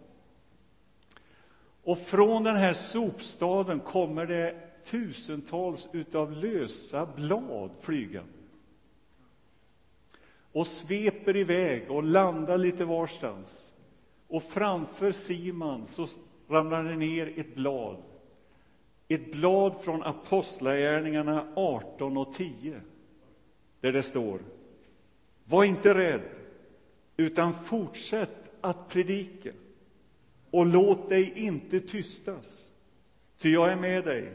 Och 1.84 1.98
från 1.98 2.44
den 2.44 2.56
här 2.56 2.74
sopstaden 2.74 3.80
kommer 3.80 4.26
det 4.26 4.56
tusentals 4.86 5.88
utav 5.92 6.32
lösa 6.32 7.08
blad 7.16 7.72
flygande 7.82 8.32
och 10.52 10.68
sveper 10.68 11.36
iväg 11.36 11.92
och 11.92 12.04
landar 12.04 12.58
lite 12.58 12.86
varstans. 12.86 13.74
Och 14.28 14.44
framför 14.44 15.12
Simon 15.12 15.88
så 15.88 16.08
ramlar 16.50 16.84
det 16.84 16.96
ner 16.96 17.34
ett 17.40 17.56
blad. 17.56 17.98
Ett 19.08 19.32
blad 19.32 19.82
från 19.82 20.04
Apostlagärningarna 20.04 21.48
18 21.56 22.18
och 22.18 22.34
10, 22.34 22.82
där 23.86 23.92
det 23.92 24.04
står 24.04 24.40
Var 25.44 25.64
inte 25.64 25.94
rädd, 25.94 26.30
utan 27.18 27.54
fortsätt 27.54 28.52
att 28.62 28.90
predika 28.90 29.52
och 30.52 30.66
låt 30.66 31.10
dig 31.10 31.34
inte 31.36 31.80
tystas, 31.80 32.72
ty 33.40 33.52
jag 33.52 33.72
är 33.72 33.76
med 33.76 34.04
dig. 34.04 34.32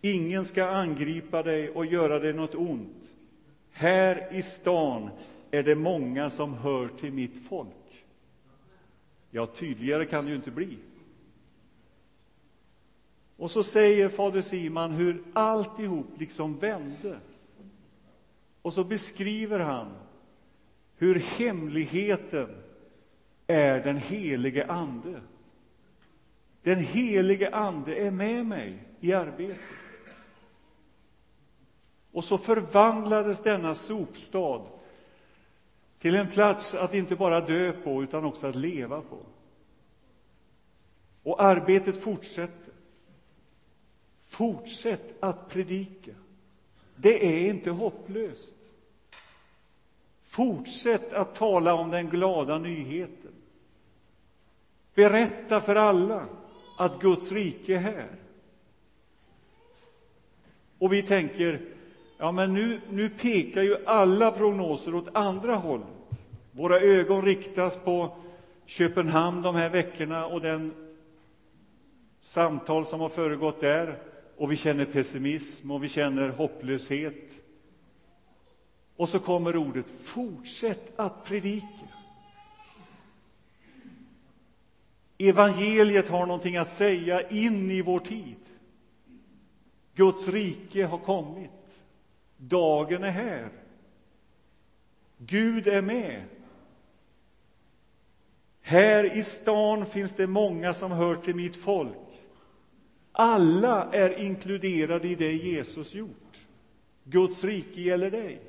Ingen 0.00 0.44
ska 0.44 0.64
angripa 0.64 1.42
dig 1.42 1.70
och 1.70 1.86
göra 1.86 2.18
dig 2.18 2.32
något 2.32 2.54
ont. 2.54 3.12
Här 3.70 4.28
i 4.32 4.42
stan 4.42 5.10
är 5.50 5.62
det 5.62 5.74
många 5.74 6.30
som 6.30 6.54
hör 6.54 6.88
till 6.88 7.12
mitt 7.12 7.48
folk. 7.48 8.04
Ja, 9.30 9.46
tydligare 9.46 10.06
kan 10.06 10.24
det 10.24 10.30
ju 10.30 10.36
inte 10.36 10.50
bli. 10.50 10.78
Och 13.36 13.50
så 13.50 13.62
säger 13.62 14.08
fader 14.08 14.40
Simon 14.40 14.90
hur 14.90 15.22
alltihop 15.32 16.06
liksom 16.18 16.58
vände. 16.58 17.20
Och 18.62 18.72
så 18.72 18.84
beskriver 18.84 19.58
han 19.58 19.94
hur 20.96 21.14
hemligheten 21.14 22.48
är 23.46 23.84
den 23.84 23.96
helige 23.96 24.66
Ande. 24.66 25.20
Den 26.62 26.78
helige 26.78 27.54
Ande 27.54 27.94
är 27.94 28.10
med 28.10 28.46
mig 28.46 28.78
i 29.00 29.12
arbetet. 29.12 29.58
Och 32.12 32.24
så 32.24 32.38
förvandlades 32.38 33.42
denna 33.42 33.74
sopstad 33.74 34.62
till 35.98 36.14
en 36.14 36.30
plats 36.30 36.74
att 36.74 36.94
inte 36.94 37.16
bara 37.16 37.40
dö 37.40 37.72
på, 37.72 38.02
utan 38.02 38.24
också 38.24 38.46
att 38.46 38.56
leva 38.56 39.00
på. 39.00 39.18
Och 41.22 41.42
arbetet 41.42 42.02
fortsätter. 42.02 42.74
Fortsätt 44.22 45.22
att 45.22 45.48
predika. 45.48 46.12
Det 47.02 47.26
är 47.26 47.48
inte 47.50 47.70
hopplöst. 47.70 48.54
Fortsätt 50.22 51.12
att 51.12 51.34
tala 51.34 51.74
om 51.74 51.90
den 51.90 52.08
glada 52.08 52.58
nyheten. 52.58 53.32
Berätta 54.94 55.60
för 55.60 55.76
alla 55.76 56.26
att 56.78 57.00
Guds 57.00 57.32
rike 57.32 57.74
är 57.74 57.78
här. 57.78 58.08
Och 60.78 60.92
vi 60.92 61.02
tänker, 61.02 61.60
ja 62.18 62.32
men 62.32 62.54
nu, 62.54 62.80
nu 62.90 63.08
pekar 63.08 63.62
ju 63.62 63.86
alla 63.86 64.30
prognoser 64.30 64.94
åt 64.94 65.16
andra 65.16 65.56
hållet. 65.56 65.86
Våra 66.52 66.80
ögon 66.80 67.24
riktas 67.24 67.76
på 67.76 68.16
Köpenhamn 68.66 69.42
de 69.42 69.54
här 69.54 69.70
veckorna 69.70 70.26
och 70.26 70.40
den 70.40 70.74
samtal 72.20 72.86
som 72.86 73.00
har 73.00 73.08
föregått 73.08 73.60
där. 73.60 74.11
Och 74.42 74.52
vi 74.52 74.56
känner 74.56 74.84
pessimism 74.84 75.70
och 75.70 75.84
vi 75.84 75.88
känner 75.88 76.28
hopplöshet. 76.28 77.42
Och 78.96 79.08
så 79.08 79.18
kommer 79.18 79.56
ordet 79.56 79.90
fortsätt 79.90 80.98
att 80.98 81.24
predika. 81.24 81.88
Evangeliet 85.18 86.08
har 86.08 86.26
någonting 86.26 86.56
att 86.56 86.68
säga 86.68 87.28
in 87.28 87.70
i 87.70 87.82
vår 87.82 87.98
tid. 87.98 88.36
Guds 89.94 90.28
rike 90.28 90.84
har 90.84 90.98
kommit. 90.98 91.84
Dagen 92.36 93.04
är 93.04 93.10
här. 93.10 93.48
Gud 95.18 95.66
är 95.66 95.82
med. 95.82 96.24
Här 98.60 99.16
i 99.16 99.24
stan 99.24 99.86
finns 99.86 100.14
det 100.14 100.26
många 100.26 100.74
som 100.74 100.92
hör 100.92 101.16
till 101.16 101.34
mitt 101.34 101.56
folk. 101.56 102.01
Alla 103.12 103.92
är 103.92 104.18
inkluderade 104.18 105.08
i 105.08 105.14
det 105.14 105.32
Jesus 105.32 105.94
gjort. 105.94 106.38
Guds 107.04 107.44
rike 107.44 107.80
gäller 107.80 108.10
dig. 108.10 108.40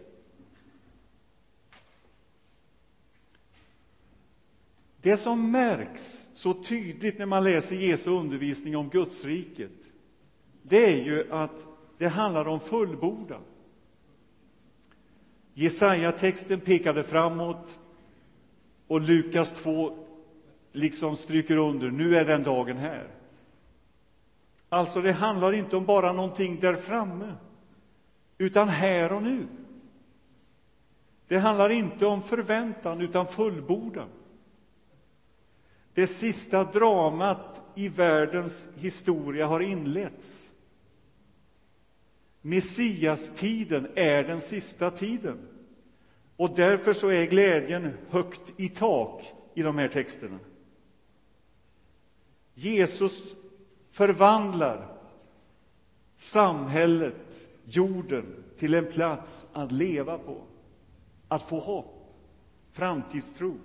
Det 5.01 5.17
som 5.17 5.51
märks 5.51 6.29
så 6.33 6.53
tydligt 6.53 7.19
när 7.19 7.25
man 7.25 7.43
läser 7.43 7.75
Jesu 7.75 8.11
undervisning 8.11 8.77
om 8.77 8.89
Gudsriket, 8.89 9.71
det 10.61 10.99
är 10.99 11.03
ju 11.03 11.31
att 11.31 11.67
det 11.97 12.07
handlar 12.07 12.47
om 12.47 12.59
fullbordan. 12.59 13.41
Jesaja-texten 15.53 16.59
pekade 16.59 17.03
framåt 17.03 17.79
och 18.87 19.01
Lukas 19.01 19.53
2 19.53 19.97
liksom 20.71 21.15
stryker 21.15 21.57
under, 21.57 21.91
nu 21.91 22.17
är 22.17 22.25
den 22.25 22.43
dagen 22.43 22.77
här. 22.77 23.07
Alltså, 24.73 25.01
det 25.01 25.11
handlar 25.11 25.53
inte 25.53 25.75
om 25.75 25.85
bara 25.85 26.13
någonting 26.13 26.59
där 26.59 26.75
framme, 26.75 27.35
utan 28.37 28.69
här 28.69 29.11
och 29.11 29.23
nu. 29.23 29.47
Det 31.27 31.37
handlar 31.37 31.69
inte 31.69 32.05
om 32.05 32.21
förväntan, 32.21 33.01
utan 33.01 33.27
fullbordan. 33.27 34.09
Det 35.93 36.07
sista 36.07 36.63
dramat 36.63 37.61
i 37.75 37.87
världens 37.87 38.69
historia 38.75 39.47
har 39.47 39.59
inletts. 39.59 40.51
Messiastiden 42.41 43.87
är 43.95 44.23
den 44.23 44.41
sista 44.41 44.91
tiden. 44.91 45.37
Och 46.35 46.55
därför 46.55 46.93
så 46.93 47.07
är 47.07 47.25
glädjen 47.25 47.93
högt 48.09 48.53
i 48.57 48.69
tak 48.69 49.33
i 49.53 49.61
de 49.61 49.77
här 49.77 49.87
texterna. 49.87 50.39
Jesus 52.53 53.42
förvandlar 53.93 54.87
samhället, 56.15 57.47
jorden, 57.65 58.43
till 58.57 58.73
en 58.73 58.91
plats 58.91 59.47
att 59.53 59.71
leva 59.71 60.17
på, 60.17 60.41
att 61.27 61.43
få 61.43 61.59
hopp, 61.59 62.15
framtidstro. 62.71 63.57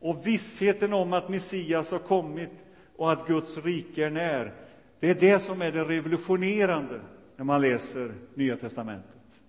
Och 0.00 0.26
vissheten 0.26 0.92
om 0.92 1.12
att 1.12 1.28
Messias 1.28 1.90
har 1.90 1.98
kommit 1.98 2.50
och 2.96 3.12
att 3.12 3.26
Guds 3.26 3.58
rike 3.58 4.06
är 4.06 4.10
när, 4.10 4.54
det 5.00 5.10
är 5.10 5.14
det 5.14 5.38
som 5.38 5.62
är 5.62 5.72
det 5.72 5.84
revolutionerande 5.84 7.00
när 7.36 7.44
man 7.44 7.60
läser 7.60 8.14
Nya 8.34 8.56
testamentet. 8.56 9.40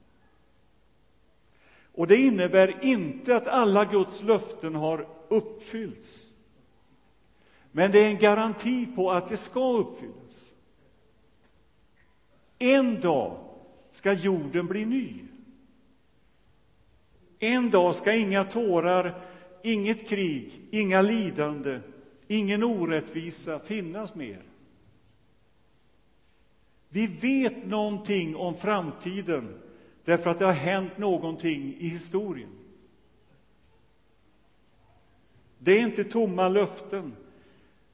Och 1.94 2.08
det 2.08 2.18
innebär 2.18 2.86
inte 2.86 3.36
att 3.36 3.48
alla 3.48 3.86
Guds 3.86 4.24
löften 4.24 4.76
har 4.76 5.08
uppfyllts. 5.30 6.33
Men 7.76 7.92
det 7.92 8.00
är 8.00 8.10
en 8.10 8.20
garanti 8.20 8.88
på 8.96 9.12
att 9.12 9.30
det 9.30 9.38
ska 9.38 9.78
uppfyllas. 9.78 10.56
En 12.60 13.02
dag 13.02 13.38
ska 13.92 14.14
jorden 14.14 14.68
bli 14.68 14.86
ny. 14.86 15.24
En 17.40 17.70
dag 17.70 17.96
ska 17.96 18.14
inga 18.14 18.44
tårar 18.44 19.22
inget 19.64 20.10
krig, 20.10 20.62
inga 20.72 21.02
lidande, 21.02 21.80
ingen 22.28 22.64
orättvisa 22.64 23.60
finnas 23.60 24.16
mer. 24.16 24.44
Vi 26.90 27.08
vet 27.08 27.66
någonting 27.66 28.36
om 28.36 28.56
framtiden 28.56 29.62
därför 30.04 30.30
att 30.30 30.40
det 30.40 30.46
har 30.46 30.54
hänt 30.54 30.98
någonting 30.98 31.76
i 31.80 31.88
historien. 31.88 32.50
Det 35.60 35.72
är 35.72 35.82
inte 35.82 36.04
tomma 36.04 36.48
löften. 36.48 37.16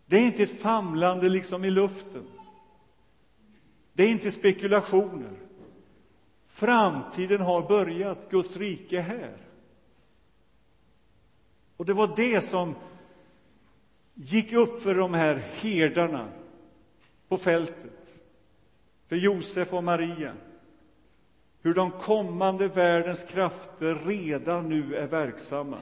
Det 0.09 0.17
är 0.17 0.21
inte 0.21 0.43
ett 0.43 0.61
famlande 0.61 1.29
liksom 1.29 1.65
i 1.65 1.69
luften. 1.71 2.23
Det 3.93 4.03
är 4.03 4.09
inte 4.09 4.31
spekulationer. 4.31 5.31
Framtiden 6.47 7.41
har 7.41 7.67
börjat, 7.67 8.29
Guds 8.29 8.57
rike 8.57 8.97
är 8.97 9.01
här. 9.01 9.37
Och 11.77 11.85
det 11.85 11.93
var 11.93 12.13
det 12.15 12.41
som 12.41 12.75
gick 14.13 14.53
upp 14.53 14.81
för 14.81 14.95
de 14.95 15.13
här 15.13 15.35
herdarna 15.35 16.27
på 17.27 17.37
fältet, 17.37 18.19
för 19.07 19.15
Josef 19.15 19.73
och 19.73 19.83
Maria. 19.83 20.33
Hur 21.61 21.73
de 21.73 21.91
kommande 21.91 22.67
världens 22.67 23.23
krafter 23.23 23.95
redan 23.95 24.69
nu 24.69 24.95
är 24.95 25.07
verksamma. 25.07 25.77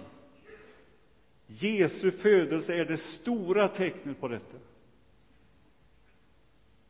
Jesu 1.47 2.11
födelse 2.11 2.75
är 2.75 2.85
det 2.85 2.97
stora 2.97 3.67
tecknet 3.67 4.19
på 4.19 4.27
detta. 4.27 4.57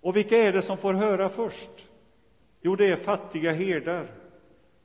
Och 0.02 0.16
vilka 0.16 0.38
är 0.38 0.54
det 0.54 0.62
som 0.62 0.78
får 0.78 0.94
höra 0.94 1.30
först? 1.30 1.88
Jo, 2.62 2.76
det 2.76 2.86
är 2.86 2.96
fattiga 2.96 3.54
herdar. 3.54 4.12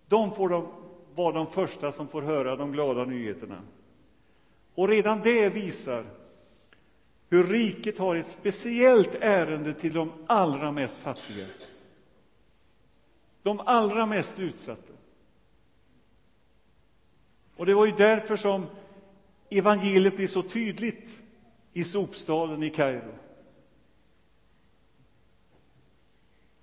De 0.09 0.35
får 0.35 0.49
de, 0.49 0.69
vara 1.15 1.33
de 1.33 1.47
första 1.47 1.93
som 1.93 2.09
får 2.09 2.23
höra 2.23 2.57
de 2.57 2.73
glada 2.73 3.05
nyheterna. 3.05 3.63
Och 4.75 4.89
redan 4.89 5.21
det 5.23 5.49
visar 5.49 6.05
hur 7.29 7.45
riket 7.45 7.99
har 7.99 8.17
ett 8.17 8.29
speciellt 8.29 9.15
ärende 9.15 9.75
till 9.75 9.93
de 9.93 10.13
allra 10.27 10.73
mest 10.73 10.99
fattiga. 10.99 11.47
De 13.43 13.61
allra 13.61 14.07
mest 14.07 14.39
utsatta. 14.39 14.93
Och 17.57 17.67
det 17.67 17.75
var 17.75 17.87
ju 17.87 17.93
därför 17.93 18.37
som 18.37 18.67
evangeliet 19.59 20.17
blir 20.17 20.29
så 20.29 20.43
tydligt 20.43 21.23
i 21.73 21.85
sopstaden 21.85 22.63
i 22.63 22.71
Kairo. 22.71 23.15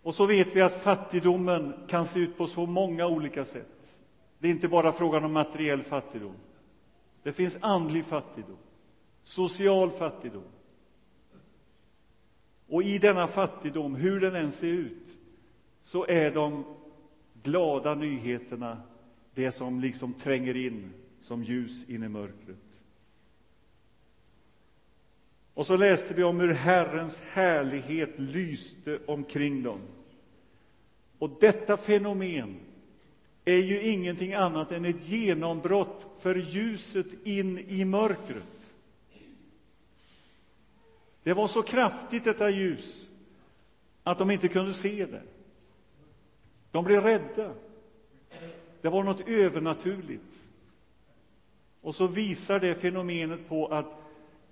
Och 0.01 0.15
så 0.15 0.25
vet 0.25 0.55
vi 0.55 0.61
att 0.61 0.83
fattigdomen 0.83 1.73
kan 1.87 2.05
se 2.05 2.19
ut 2.19 2.37
på 2.37 2.47
så 2.47 2.65
många 2.65 3.07
olika 3.07 3.45
sätt. 3.45 3.95
Det 4.39 4.47
är 4.47 4.51
inte 4.51 4.67
bara 4.67 4.91
frågan 4.91 5.23
om 5.23 5.33
materiell 5.33 5.83
fattigdom. 5.83 6.35
Det 7.23 7.31
finns 7.31 7.57
andlig 7.61 8.05
fattigdom, 8.05 8.57
social 9.23 9.91
fattigdom. 9.91 10.43
Och 12.67 12.83
i 12.83 12.97
denna 12.97 13.27
fattigdom, 13.27 13.95
hur 13.95 14.21
den 14.21 14.35
än 14.35 14.51
ser 14.51 14.67
ut, 14.67 15.17
så 15.81 16.05
är 16.05 16.31
de 16.31 16.63
glada 17.43 17.95
nyheterna 17.95 18.81
det 19.33 19.51
som 19.51 19.79
liksom 19.79 20.13
tränger 20.13 20.55
in 20.55 20.93
som 21.19 21.43
ljus 21.43 21.89
in 21.89 22.03
i 22.03 22.09
mörkret. 22.09 22.68
Och 25.59 25.65
så 25.65 25.77
läste 25.77 26.13
vi 26.13 26.23
om 26.23 26.39
hur 26.39 26.53
Herrens 26.53 27.19
härlighet 27.19 28.09
lyste 28.19 28.99
omkring 29.05 29.63
dem. 29.63 29.79
Och 31.17 31.29
detta 31.39 31.77
fenomen 31.77 32.59
är 33.45 33.57
ju 33.57 33.81
ingenting 33.81 34.33
annat 34.33 34.71
än 34.71 34.85
ett 34.85 35.09
genombrott 35.09 36.07
för 36.19 36.35
ljuset 36.35 37.07
in 37.23 37.57
i 37.57 37.85
mörkret. 37.85 38.71
Det 41.23 41.33
var 41.33 41.47
så 41.47 41.61
kraftigt, 41.61 42.23
detta 42.23 42.49
ljus, 42.49 43.11
att 44.03 44.17
de 44.17 44.31
inte 44.31 44.47
kunde 44.47 44.73
se 44.73 45.05
det. 45.05 45.23
De 46.71 46.85
blev 46.85 47.03
rädda. 47.03 47.53
Det 48.81 48.89
var 48.89 49.03
något 49.03 49.27
övernaturligt. 49.27 50.39
Och 51.81 51.95
så 51.95 52.07
visar 52.07 52.59
det 52.59 52.75
fenomenet 52.75 53.49
på 53.49 53.67
att 53.67 54.08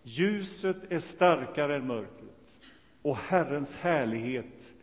ljuset 0.07 0.77
är 0.89 0.99
starkare 0.99 1.75
än 1.75 1.87
mörkret 1.87 2.57
och 3.01 3.17
Herrens 3.17 3.75
härlighet 3.75 4.73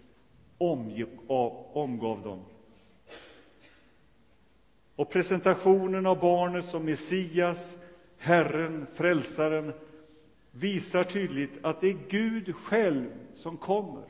omgav 0.58 2.22
dem. 2.22 2.44
Och 4.96 5.10
presentationen 5.10 6.06
av 6.06 6.20
barnet 6.20 6.64
som 6.64 6.84
Messias, 6.84 7.82
Herren, 8.18 8.86
Frälsaren 8.94 9.72
visar 10.50 11.04
tydligt 11.04 11.64
att 11.64 11.80
det 11.80 11.88
är 11.88 11.98
Gud 12.08 12.56
själv 12.56 13.10
som 13.34 13.56
kommer. 13.56 14.04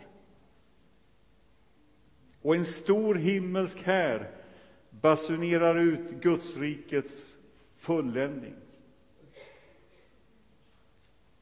Och 2.43 2.57
en 2.57 2.65
stor 2.65 3.15
himmelsk 3.15 3.83
här 3.83 4.31
basunerar 4.91 5.79
ut 5.79 6.11
Gudsrikets 6.11 7.37
fulländning. 7.77 8.55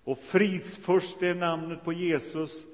Och 0.05 0.19
fridsförst 0.19 1.23
är 1.23 1.35
namnet 1.35 1.85
på 1.85 1.93
Jesus 1.93 2.67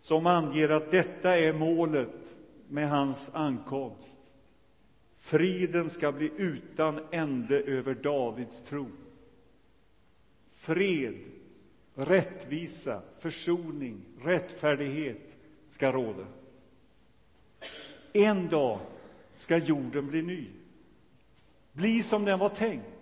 som 0.00 0.26
anger 0.26 0.68
att 0.68 0.90
detta 0.90 1.38
är 1.38 1.52
målet 1.52 2.36
med 2.68 2.88
hans 2.88 3.34
ankomst. 3.34 4.18
Friden 5.18 5.90
ska 5.90 6.12
bli 6.12 6.30
utan 6.36 7.00
ände 7.10 7.60
över 7.60 7.94
Davids 7.94 8.62
tron. 8.62 8.96
Fred, 10.52 11.14
rättvisa, 11.94 13.02
försoning, 13.18 14.00
rättfärdighet 14.22 15.36
ska 15.70 15.92
råda. 15.92 16.26
En 18.12 18.48
dag 18.48 18.78
ska 19.34 19.56
jorden 19.56 20.06
bli 20.06 20.22
ny, 20.22 20.46
bli 21.72 22.02
som 22.02 22.24
den 22.24 22.38
var 22.38 22.48
tänkt. 22.48 22.93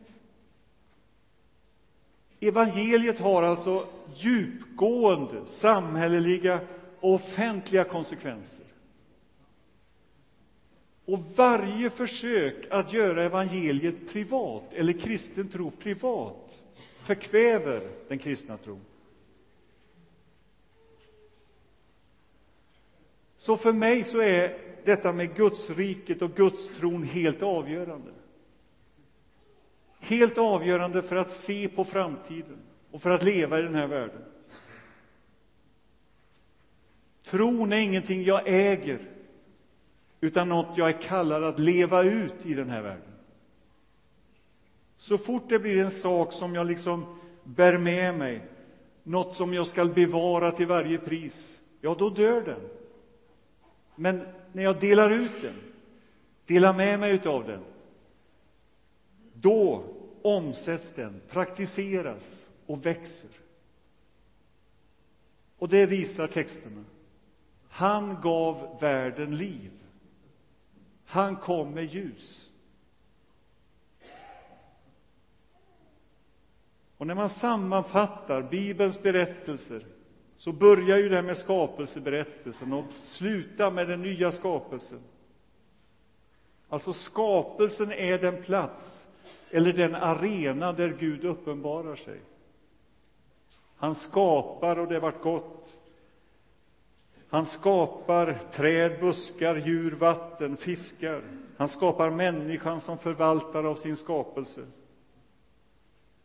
Evangeliet 2.42 3.18
har 3.18 3.42
alltså 3.42 3.86
djupgående 4.14 5.46
samhälleliga 5.46 6.60
och 7.00 7.14
offentliga 7.14 7.84
konsekvenser. 7.84 8.66
Och 11.04 11.18
varje 11.36 11.90
försök 11.90 12.66
att 12.70 12.92
göra 12.92 13.24
evangeliet 13.24 14.12
privat, 14.12 14.72
eller 14.72 14.92
kristen 14.92 15.48
tro 15.48 15.70
privat, 15.70 16.62
förkväver 17.02 17.88
den 18.08 18.18
kristna 18.18 18.56
tron. 18.56 18.80
Så 23.36 23.56
för 23.56 23.72
mig 23.72 24.04
så 24.04 24.20
är 24.20 24.58
detta 24.84 25.12
med 25.12 25.36
Gudsriket 25.36 26.22
och 26.22 26.34
Gudstron 26.34 27.02
helt 27.02 27.42
avgörande. 27.42 28.10
Helt 30.04 30.38
avgörande 30.38 31.02
för 31.02 31.16
att 31.16 31.30
se 31.30 31.68
på 31.68 31.84
framtiden 31.84 32.58
och 32.90 33.02
för 33.02 33.10
att 33.10 33.22
leva 33.22 33.58
i 33.58 33.62
den 33.62 33.74
här 33.74 33.86
världen. 33.86 34.22
Tron 37.22 37.72
är 37.72 37.78
ingenting 37.78 38.22
jag 38.24 38.42
äger, 38.46 39.08
utan 40.20 40.48
något 40.48 40.78
jag 40.78 40.88
är 40.88 41.00
kallad 41.00 41.44
att 41.44 41.58
leva 41.58 42.02
ut 42.02 42.46
i 42.46 42.54
den 42.54 42.70
här 42.70 42.82
världen. 42.82 43.12
Så 44.96 45.18
fort 45.18 45.48
det 45.48 45.58
blir 45.58 45.78
en 45.78 45.90
sak 45.90 46.32
som 46.32 46.54
jag 46.54 46.66
liksom 46.66 47.18
bär 47.44 47.78
med 47.78 48.14
mig, 48.14 48.42
något 49.02 49.36
som 49.36 49.54
jag 49.54 49.66
ska 49.66 49.84
bevara 49.84 50.50
till 50.50 50.66
varje 50.66 50.98
pris, 50.98 51.60
ja, 51.80 51.96
då 51.98 52.10
dör 52.10 52.40
den. 52.40 52.60
Men 53.94 54.22
när 54.52 54.62
jag 54.62 54.80
delar 54.80 55.10
ut 55.10 55.42
den, 55.42 55.54
delar 56.46 56.72
med 56.72 57.00
mig 57.00 57.20
av 57.26 57.46
den, 57.46 57.60
då 59.42 59.84
omsätts 60.22 60.92
den, 60.92 61.20
praktiseras 61.28 62.50
och 62.66 62.86
växer. 62.86 63.30
Och 65.58 65.68
det 65.68 65.86
visar 65.86 66.26
texterna. 66.26 66.84
Han 67.68 68.20
gav 68.22 68.78
världen 68.80 69.36
liv. 69.36 69.70
Han 71.04 71.36
kom 71.36 71.74
med 71.74 71.84
ljus. 71.84 72.52
Och 76.96 77.06
när 77.06 77.14
man 77.14 77.28
sammanfattar 77.28 78.42
Bibelns 78.42 79.02
berättelser 79.02 79.86
så 80.36 80.52
börjar 80.52 80.98
ju 80.98 81.08
det 81.08 81.22
med 81.22 81.36
skapelseberättelsen 81.36 82.72
och 82.72 82.84
slutar 83.04 83.70
med 83.70 83.88
den 83.88 84.02
nya 84.02 84.32
skapelsen. 84.32 85.00
Alltså 86.68 86.92
skapelsen 86.92 87.92
är 87.92 88.18
den 88.18 88.42
plats 88.42 89.08
eller 89.54 89.72
den 89.72 89.94
arena 89.94 90.72
där 90.72 90.96
Gud 90.98 91.24
uppenbarar 91.24 91.96
sig. 91.96 92.20
Han 93.76 93.94
skapar 93.94 94.78
och 94.78 94.88
det 94.88 95.00
vart 95.00 95.22
gott. 95.22 95.68
Han 97.28 97.46
skapar 97.46 98.38
träd, 98.52 99.00
buskar, 99.00 99.56
djur, 99.56 99.92
vatten, 99.92 100.56
fiskar. 100.56 101.22
Han 101.56 101.68
skapar 101.68 102.10
människan 102.10 102.80
som 102.80 102.98
förvaltare 102.98 103.68
av 103.68 103.74
sin 103.74 103.96
skapelse. 103.96 104.66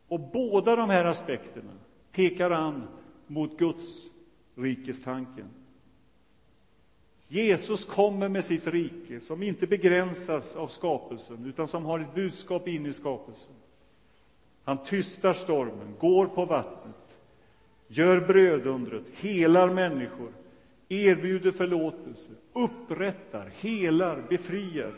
Och 0.07 0.19
båda 0.19 0.75
de 0.75 0.89
här 0.89 1.05
aspekterna 1.05 1.73
pekar 2.11 2.51
an 2.51 2.87
mot 3.27 3.59
Guds 3.59 4.03
rikestanken. 4.55 5.49
Jesus 7.27 7.85
kommer 7.85 8.29
med 8.29 8.45
sitt 8.45 8.67
rike 8.67 9.19
som 9.19 9.43
inte 9.43 9.67
begränsas 9.67 10.55
av 10.55 10.67
skapelsen 10.67 11.45
utan 11.45 11.67
som 11.67 11.85
har 11.85 11.99
ett 11.99 12.15
budskap 12.15 12.67
in 12.67 12.85
i 12.85 12.93
skapelsen. 12.93 13.53
Han 14.63 14.83
tystar 14.83 15.33
stormen, 15.33 15.95
går 15.99 16.25
på 16.25 16.45
vattnet, 16.45 17.17
gör 17.87 18.19
brödundret, 18.19 19.03
helar 19.13 19.69
människor, 19.69 20.31
erbjuder 20.89 21.51
förlåtelse, 21.51 22.31
upprättar, 22.53 23.51
helar, 23.59 24.23
befriar. 24.29 24.93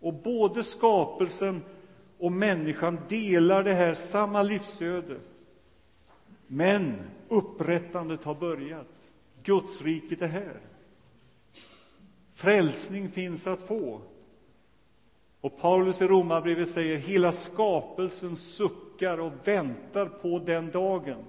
Och 0.00 0.14
både 0.14 0.62
skapelsen 0.62 1.60
och 2.18 2.32
människan 2.32 2.98
delar 3.08 3.64
det 3.64 3.74
här 3.74 3.94
samma 3.94 4.42
livsöde. 4.42 5.16
Men 6.46 6.94
upprättandet 7.28 8.24
har 8.24 8.34
börjat. 8.34 9.01
Gudsriket 9.44 10.22
är 10.22 10.28
här. 10.28 10.60
Frälsning 12.32 13.10
finns 13.10 13.46
att 13.46 13.62
få. 13.62 14.00
Och 15.40 15.60
Paulus 15.60 16.02
i 16.02 16.06
Romarbrevet 16.06 16.68
säger 16.68 16.98
hela 16.98 17.32
skapelsen 17.32 18.36
suckar 18.36 19.18
och 19.18 19.32
väntar 19.44 20.06
på 20.06 20.38
den 20.38 20.70
dagen. 20.70 21.24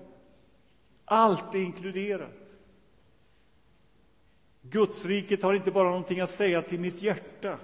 Allt 1.05 1.55
är 1.55 1.59
inkluderat. 1.59 2.29
Gudsriket 4.61 5.43
har 5.43 5.53
inte 5.53 5.71
bara 5.71 5.89
någonting 5.89 6.19
att 6.19 6.29
säga 6.29 6.61
till 6.61 6.79
mitt 6.79 7.01
hjärta, 7.01 7.57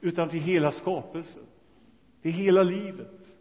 utan 0.00 0.28
till 0.28 0.40
hela 0.40 0.70
skapelsen, 0.70 1.42
till 2.22 2.32
hela 2.32 2.62
livet. 2.62 3.33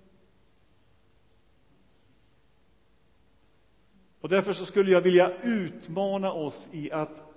Och 4.23 4.29
därför 4.29 4.53
så 4.53 4.65
skulle 4.65 4.91
jag 4.91 5.01
vilja 5.01 5.31
utmana 5.43 6.31
oss 6.31 6.69
i 6.71 6.91
att 6.91 7.33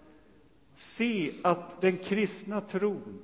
se 0.75 1.33
att 1.43 1.81
den 1.81 1.97
kristna 1.97 2.61
tron, 2.61 3.19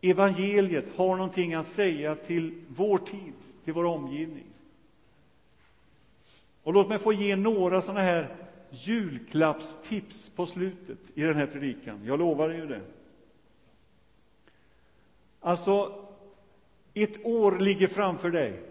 evangeliet, 0.00 0.88
har 0.96 1.16
någonting 1.16 1.54
att 1.54 1.66
säga 1.66 2.14
till 2.14 2.64
vår 2.68 2.98
tid, 2.98 3.32
till 3.64 3.72
vår 3.72 3.84
omgivning. 3.84 4.44
Och 6.62 6.72
låt 6.72 6.88
mig 6.88 6.98
få 6.98 7.12
ge 7.12 7.36
några 7.36 7.82
sådana 7.82 8.00
här 8.00 8.36
julklappstips 8.70 10.28
på 10.28 10.46
slutet 10.46 10.98
i 11.14 11.22
den 11.22 11.36
här 11.36 11.46
predikan. 11.46 12.04
Jag 12.04 12.18
lovar 12.18 12.48
ju 12.50 12.66
det. 12.66 12.80
Alltså, 15.40 16.04
ett 16.94 17.26
år 17.26 17.58
ligger 17.58 17.86
framför 17.86 18.30
dig, 18.30 18.62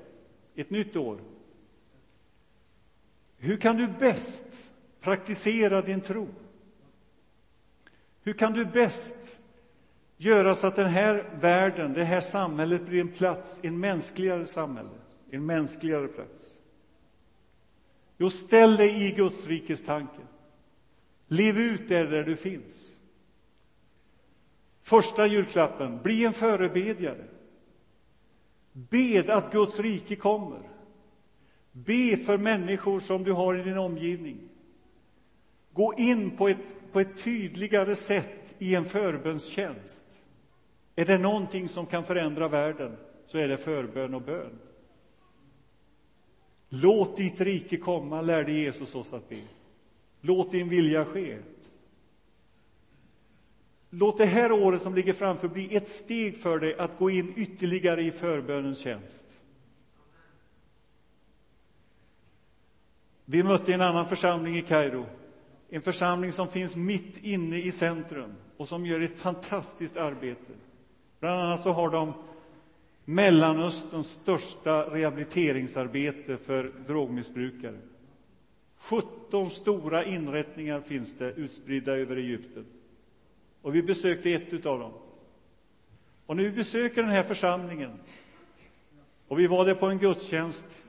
ett 0.55 0.69
nytt 0.69 0.95
år. 0.95 1.17
Hur 3.45 3.57
kan 3.57 3.77
du 3.77 3.87
bäst 3.87 4.71
praktisera 5.01 5.81
din 5.81 6.01
tro? 6.01 6.27
Hur 8.23 8.33
kan 8.33 8.53
du 8.53 8.65
bäst 8.65 9.39
göra 10.17 10.55
så 10.55 10.67
att 10.67 10.75
den 10.75 10.89
här 10.89 11.29
världen, 11.39 11.93
det 11.93 12.03
här 12.03 12.21
samhället 12.21 12.85
blir 12.85 13.01
en 13.01 13.11
plats, 13.11 13.59
en 13.63 13.79
mänskligare 13.79 14.45
samhälle, 14.45 14.89
en 15.29 15.45
mänskligare 15.45 16.07
plats? 16.07 16.61
Jo, 18.17 18.29
ställ 18.29 18.75
dig 18.75 19.07
i 19.07 19.11
Guds 19.11 19.47
rikes 19.47 19.83
tanke. 19.83 20.21
Lev 21.27 21.57
ut 21.57 21.89
där, 21.89 22.05
där 22.05 22.23
du 22.23 22.35
finns. 22.35 22.99
Första 24.81 25.27
julklappen, 25.27 25.99
bli 26.03 26.25
en 26.25 26.33
förebedjare. 26.33 27.25
Bed 28.71 29.29
att 29.29 29.51
Guds 29.51 29.79
rike 29.79 30.15
kommer. 30.15 30.74
Be 31.77 32.17
för 32.17 32.37
människor 32.37 32.99
som 32.99 33.23
du 33.23 33.31
har 33.31 33.59
i 33.59 33.63
din 33.63 33.77
omgivning. 33.77 34.37
Gå 35.73 35.93
in 35.97 36.37
på 36.37 36.47
ett, 36.47 36.91
på 36.91 36.99
ett 36.99 37.23
tydligare 37.23 37.95
sätt 37.95 38.55
i 38.59 38.75
en 38.75 38.85
förbönstjänst. 38.85 40.21
Är 40.95 41.05
det 41.05 41.17
någonting 41.17 41.67
som 41.67 41.85
kan 41.85 42.03
förändra 42.03 42.47
världen, 42.47 42.97
så 43.25 43.37
är 43.37 43.47
det 43.47 43.57
förbön 43.57 44.13
och 44.13 44.21
bön. 44.21 44.59
Låt 46.69 47.17
ditt 47.17 47.41
rike 47.41 47.77
komma, 47.77 48.21
lärde 48.21 48.51
Jesus 48.51 48.95
oss 48.95 49.13
att 49.13 49.29
be. 49.29 49.41
Låt 50.21 50.51
din 50.51 50.69
vilja 50.69 51.05
ske. 51.05 51.37
Låt 53.89 54.17
det 54.17 54.25
här 54.25 54.51
året 54.51 54.81
som 54.81 54.95
ligger 54.95 55.13
framför 55.13 55.47
bli 55.47 55.75
ett 55.75 55.87
steg 55.87 56.37
för 56.37 56.59
dig 56.59 56.77
att 56.77 56.97
gå 56.97 57.09
in 57.09 57.33
ytterligare 57.35 58.01
i 58.03 58.11
förbönens 58.11 58.79
tjänst. 58.79 59.39
Vi 63.25 63.43
mötte 63.43 63.73
en 63.73 63.81
annan 63.81 64.09
församling 64.09 64.57
i 64.57 64.61
Kairo, 64.61 65.05
en 65.69 65.81
församling 65.81 66.31
som 66.31 66.47
finns 66.47 66.75
mitt 66.75 67.17
inne 67.17 67.57
i 67.57 67.71
centrum 67.71 68.33
och 68.57 68.67
som 68.67 68.85
gör 68.85 68.99
ett 68.99 69.19
fantastiskt 69.19 69.97
arbete. 69.97 70.53
Bland 71.19 71.41
annat 71.41 71.61
så 71.61 71.71
har 71.71 71.89
de 71.89 72.13
Mellanösterns 73.05 74.07
största 74.07 74.95
rehabiliteringsarbete 74.95 76.37
för 76.37 76.71
drogmissbrukare. 76.87 77.79
17 78.77 79.49
stora 79.49 80.05
inrättningar 80.05 80.81
finns 80.81 81.17
det 81.17 81.31
utspridda 81.31 81.91
över 81.91 82.15
Egypten. 82.15 82.65
Och 83.61 83.75
vi 83.75 83.83
besökte 83.83 84.31
ett 84.31 84.65
av 84.65 84.79
dem. 84.79 84.93
Och 86.25 86.35
när 86.35 86.43
vi 86.43 86.51
besöker 86.51 87.01
den 87.01 87.11
här 87.11 87.23
församlingen, 87.23 87.91
och 89.27 89.39
vi 89.39 89.47
var 89.47 89.65
där 89.65 89.75
på 89.75 89.85
en 89.85 89.99
gudstjänst, 89.99 90.84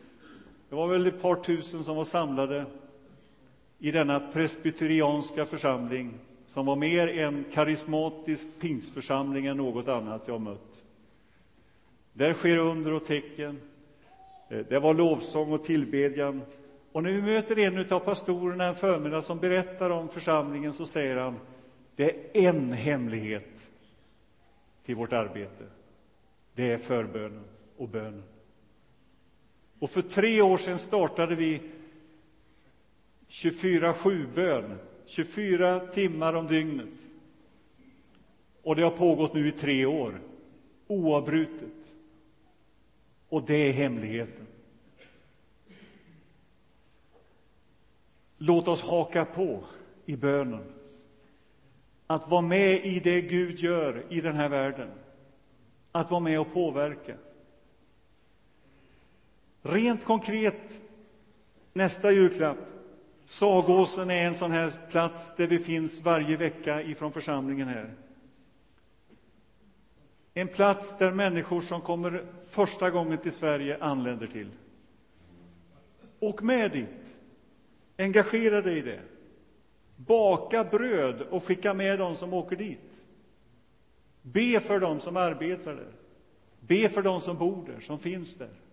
det 0.68 0.74
var 0.74 0.86
väl 0.88 1.06
ett 1.06 1.22
par 1.22 1.36
tusen 1.36 1.84
som 1.84 1.96
var 1.96 2.04
samlade 2.04 2.66
i 3.78 3.90
denna 3.90 4.20
presbyterianska 4.20 5.44
församling 5.44 6.14
som 6.46 6.66
var 6.66 6.76
mer 6.76 7.08
en 7.08 7.44
karismatisk 7.52 8.60
pingsförsamling 8.60 9.46
än 9.46 9.56
något 9.56 9.88
annat 9.88 10.28
jag 10.28 10.40
mött. 10.40 10.82
Där 12.12 12.34
sker 12.34 12.56
under 12.56 12.92
och 12.92 13.04
tecken. 13.04 13.60
Eh, 14.48 14.58
det 14.58 14.78
var 14.78 14.94
lovsång 14.94 15.52
och 15.52 15.64
tillbedjan. 15.64 16.42
Och 16.92 17.02
när 17.02 17.12
vi 17.12 17.22
möter 17.22 17.58
en 17.58 17.92
av 17.92 18.00
pastorerna 18.00 18.64
en 18.64 18.74
förmiddag 18.74 19.22
som 19.22 19.38
berättar 19.38 19.90
om 19.90 20.08
församlingen 20.08 20.72
så 20.72 20.86
säger 20.86 21.16
han 21.16 21.36
det 21.96 22.36
är 22.36 22.48
en 22.48 22.72
hemlighet 22.72 23.70
till 24.84 24.96
vårt 24.96 25.12
arbete. 25.12 25.64
Det 26.54 26.72
är 26.72 26.78
förbönen 26.78 27.44
och 27.76 27.88
bönen. 27.88 28.22
Och 29.78 29.90
för 29.90 30.02
tre 30.02 30.42
år 30.42 30.58
sedan 30.58 30.78
startade 30.78 31.34
vi 31.34 31.62
24-7-bön, 33.28 34.78
24 35.06 35.80
timmar 35.80 36.34
om 36.34 36.46
dygnet. 36.46 36.88
Och 38.62 38.76
det 38.76 38.82
har 38.82 38.90
pågått 38.90 39.34
nu 39.34 39.48
i 39.48 39.52
tre 39.52 39.86
år, 39.86 40.20
oavbrutet. 40.86 41.72
Och 43.28 43.42
det 43.42 43.68
är 43.68 43.72
hemligheten. 43.72 44.46
Låt 48.38 48.68
oss 48.68 48.82
haka 48.82 49.24
på 49.24 49.64
i 50.04 50.16
bönen. 50.16 50.64
Att 52.06 52.28
vara 52.28 52.40
med 52.40 52.86
i 52.86 53.00
det 53.00 53.20
Gud 53.20 53.58
gör 53.58 54.04
i 54.08 54.20
den 54.20 54.36
här 54.36 54.48
världen. 54.48 54.90
Att 55.92 56.10
vara 56.10 56.20
med 56.20 56.40
och 56.40 56.52
påverka. 56.52 57.16
Rent 59.68 60.04
konkret, 60.04 60.80
nästa 61.72 62.12
julklapp. 62.12 62.58
Sagåsen 63.24 64.10
är 64.10 64.26
en 64.26 64.34
sån 64.34 64.50
här 64.50 64.72
plats 64.90 65.36
där 65.36 65.46
vi 65.46 65.58
finns 65.58 66.00
varje 66.00 66.36
vecka 66.36 66.82
ifrån 66.82 67.12
församlingen 67.12 67.68
här. 67.68 67.94
En 70.34 70.48
plats 70.48 70.98
där 70.98 71.12
människor 71.12 71.60
som 71.60 71.80
kommer 71.80 72.24
första 72.50 72.90
gången 72.90 73.18
till 73.18 73.32
Sverige 73.32 73.78
anländer 73.80 74.26
till. 74.26 74.48
Åk 76.20 76.42
med 76.42 76.70
dit. 76.70 77.18
Engagera 77.96 78.62
dig 78.62 78.78
i 78.78 78.82
det. 78.82 79.00
Baka 79.96 80.64
bröd 80.64 81.22
och 81.22 81.44
skicka 81.44 81.74
med 81.74 81.98
dem 81.98 82.14
som 82.14 82.32
åker 82.32 82.56
dit. 82.56 83.02
Be 84.22 84.60
för 84.60 84.80
dem 84.80 85.00
som 85.00 85.16
arbetar 85.16 85.74
där. 85.74 85.92
Be 86.60 86.88
för 86.88 87.02
dem 87.02 87.20
som 87.20 87.38
bor 87.38 87.66
där, 87.66 87.80
som 87.80 87.98
finns 87.98 88.36
där. 88.36 88.65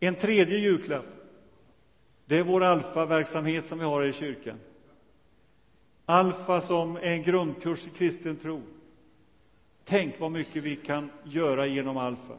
En 0.00 0.14
tredje 0.14 0.58
julklapp, 0.58 1.06
det 2.26 2.38
är 2.38 2.42
vår 2.42 2.62
alfaverksamhet 2.62 3.66
som 3.66 3.78
vi 3.78 3.84
har 3.84 4.02
i 4.02 4.12
kyrkan. 4.12 4.58
Alfa 6.04 6.60
som 6.60 6.96
är 6.96 7.02
en 7.02 7.22
grundkurs 7.22 7.86
i 7.86 7.90
kristen 7.90 8.36
tro. 8.36 8.62
Tänk 9.84 10.20
vad 10.20 10.30
mycket 10.30 10.62
vi 10.62 10.76
kan 10.76 11.10
göra 11.24 11.66
genom 11.66 11.96
Alfa. 11.96 12.38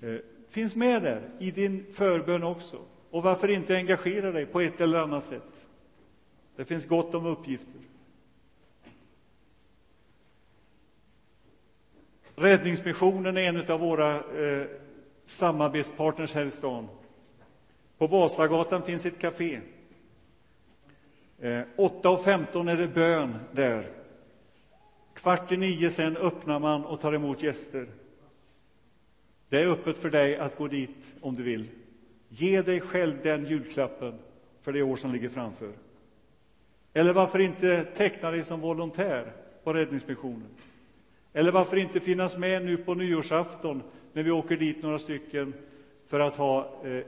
Eh, 0.00 0.16
finns 0.48 0.76
med 0.76 1.02
där 1.02 1.30
i 1.38 1.50
din 1.50 1.86
förbön 1.92 2.42
också. 2.42 2.78
Och 3.10 3.22
varför 3.22 3.48
inte 3.48 3.76
engagera 3.76 4.32
dig 4.32 4.46
på 4.46 4.60
ett 4.60 4.80
eller 4.80 4.98
annat 4.98 5.24
sätt? 5.24 5.66
Det 6.56 6.64
finns 6.64 6.88
gott 6.88 7.14
om 7.14 7.26
uppgifter. 7.26 7.80
Räddningsmissionen 12.36 13.36
är 13.36 13.48
en 13.48 13.70
av 13.70 13.80
våra 13.80 14.16
eh, 14.16 14.66
samarbetspartners 15.24 16.34
här 16.34 16.44
i 16.44 16.50
stan. 16.50 16.88
På 17.98 18.06
Vasagatan 18.06 18.82
finns 18.82 19.06
ett 19.06 19.18
café. 19.18 19.60
Eh, 21.38 21.62
8.15 21.76 22.70
är 22.70 22.76
det 22.76 22.88
bön 22.88 23.34
där. 23.52 23.90
Kvart 25.14 25.52
i 25.52 25.56
nio 25.56 25.90
sen 25.90 26.16
öppnar 26.16 26.58
man 26.58 26.84
och 26.84 27.00
tar 27.00 27.12
emot 27.12 27.42
gäster. 27.42 27.86
Det 29.48 29.60
är 29.60 29.66
öppet 29.66 29.98
för 29.98 30.10
dig 30.10 30.36
att 30.36 30.56
gå 30.56 30.68
dit 30.68 31.14
om 31.20 31.34
du 31.34 31.42
vill. 31.42 31.68
Ge 32.28 32.62
dig 32.62 32.80
själv 32.80 33.22
den 33.22 33.46
julklappen 33.46 34.18
för 34.62 34.72
det 34.72 34.82
år 34.82 34.96
som 34.96 35.12
ligger 35.12 35.28
framför. 35.28 35.72
Eller 36.92 37.12
varför 37.12 37.38
inte 37.38 37.84
teckna 37.84 38.30
dig 38.30 38.42
som 38.42 38.60
volontär 38.60 39.32
på 39.64 39.72
Räddningsmissionen? 39.72 40.48
Eller 41.32 41.52
varför 41.52 41.76
inte 41.76 42.00
finnas 42.00 42.36
med 42.36 42.64
nu 42.64 42.76
på 42.76 42.94
nyårsafton 42.94 43.82
när 44.14 44.22
vi 44.22 44.30
åker 44.30 44.56
dit 44.56 44.82
några 44.82 44.98
stycken 44.98 45.54
för 46.06 46.20
att 46.20 46.36
ha, 46.36 46.84
eh, 46.84 47.04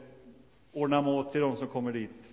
ordna 0.72 1.02
mat 1.02 1.32
till 1.32 1.40
de 1.40 1.56
som 1.56 1.68
kommer 1.68 1.92
dit? 1.92 2.32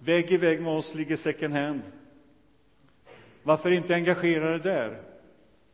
Vägg 0.00 0.32
i 0.32 0.36
vägg 0.36 0.62
med 0.62 0.72
oss 0.72 0.94
ligger 0.94 1.16
second 1.16 1.54
hand. 1.54 1.80
Varför 3.42 3.70
inte 3.70 3.94
engagera 3.94 4.50
dig 4.50 4.60
där? 4.60 5.02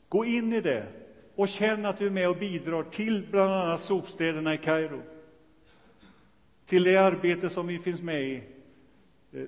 Gå 0.08 0.24
in 0.24 0.52
i 0.52 0.60
det 0.60 0.86
och 1.34 1.48
känn 1.48 1.86
att 1.86 1.98
du 1.98 2.06
är 2.06 2.10
med 2.10 2.28
och 2.28 2.36
bidrar 2.36 2.82
till 2.82 3.26
bland 3.30 3.50
annat 3.50 3.80
sopstäderna 3.80 4.54
i 4.54 4.58
Kairo. 4.58 5.02
Till 6.66 6.82
det 6.82 6.96
arbete 6.96 7.48
som 7.48 7.66
vi 7.66 7.78
finns 7.78 8.02
med 8.02 8.22
i. 8.22 8.42
Eh, 9.32 9.42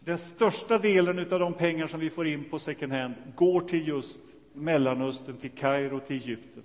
den 0.00 0.18
största 0.18 0.78
delen 0.78 1.18
av 1.18 1.40
de 1.40 1.54
pengar 1.54 1.86
som 1.86 2.00
vi 2.00 2.10
får 2.10 2.26
in 2.26 2.44
på 2.44 2.58
second 2.58 2.92
hand 2.92 3.14
går 3.36 3.60
till 3.60 3.88
just 3.88 4.37
Mellanöstern, 4.52 5.36
till 5.36 5.50
Kairo, 5.50 6.00
till 6.00 6.16
Egypten. 6.16 6.62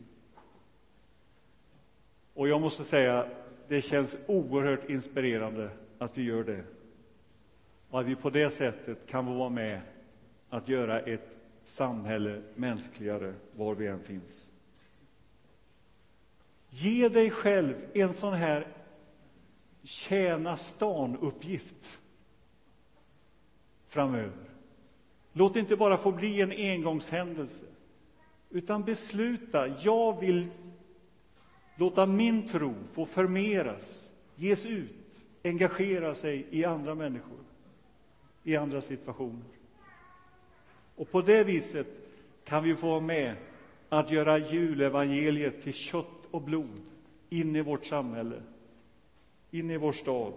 Och 2.34 2.48
jag 2.48 2.62
måste 2.62 2.84
säga, 2.84 3.28
det 3.68 3.82
känns 3.82 4.18
oerhört 4.28 4.90
inspirerande 4.90 5.70
att 5.98 6.18
vi 6.18 6.24
gör 6.24 6.44
det. 6.44 6.64
Och 7.90 8.00
att 8.00 8.06
vi 8.06 8.16
på 8.16 8.30
det 8.30 8.50
sättet 8.50 9.08
kan 9.08 9.26
få 9.26 9.34
vara 9.34 9.50
med 9.50 9.82
att 10.50 10.70
göra 10.70 11.00
ett 11.00 11.30
samhälle 11.64 12.42
mänskligare 12.56 13.34
var 13.56 13.76
vi 13.76 13.88
än 13.88 14.04
finns. 14.04 14.52
Ge 16.70 17.10
dig 17.10 17.30
själv 17.30 17.76
en 17.94 18.14
sån 18.14 18.34
här 18.34 18.68
tjäna 19.84 20.58
stan-uppgift 20.58 22.00
framöver. 23.88 24.50
Låt 25.34 25.54
det 25.54 25.60
inte 25.60 25.76
bara 25.76 25.98
få 25.98 26.12
bli 26.12 26.42
en 26.42 26.52
engångshändelse, 26.52 27.66
utan 28.54 28.84
besluta, 28.84 29.68
jag 29.68 30.20
vill 30.20 30.48
låta 31.76 32.06
min 32.06 32.48
tro 32.48 32.74
få 32.92 33.06
förmeras, 33.06 34.14
ges 34.36 34.66
ut, 34.66 35.24
engagera 35.44 36.16
sig 36.16 36.46
i 36.50 36.66
andra 36.66 36.96
människor, 36.96 37.40
i 38.44 38.56
andra 38.56 38.82
situationer. 38.82 39.46
Och 40.96 41.12
på 41.12 41.22
det 41.22 41.44
viset 41.44 41.88
kan 42.44 42.64
vi 42.64 42.76
få 42.76 42.88
vara 42.88 43.00
med 43.00 43.36
att 43.90 44.12
göra 44.12 44.38
julevangeliet 44.38 45.64
till 45.64 45.74
kött 45.74 46.28
och 46.32 46.42
blod 46.42 46.82
in 47.30 47.56
i 47.56 47.62
vårt 47.62 47.86
samhälle, 47.86 48.42
in 49.52 49.72
i 49.72 49.78
vår 49.78 49.92
stad, 49.92 50.34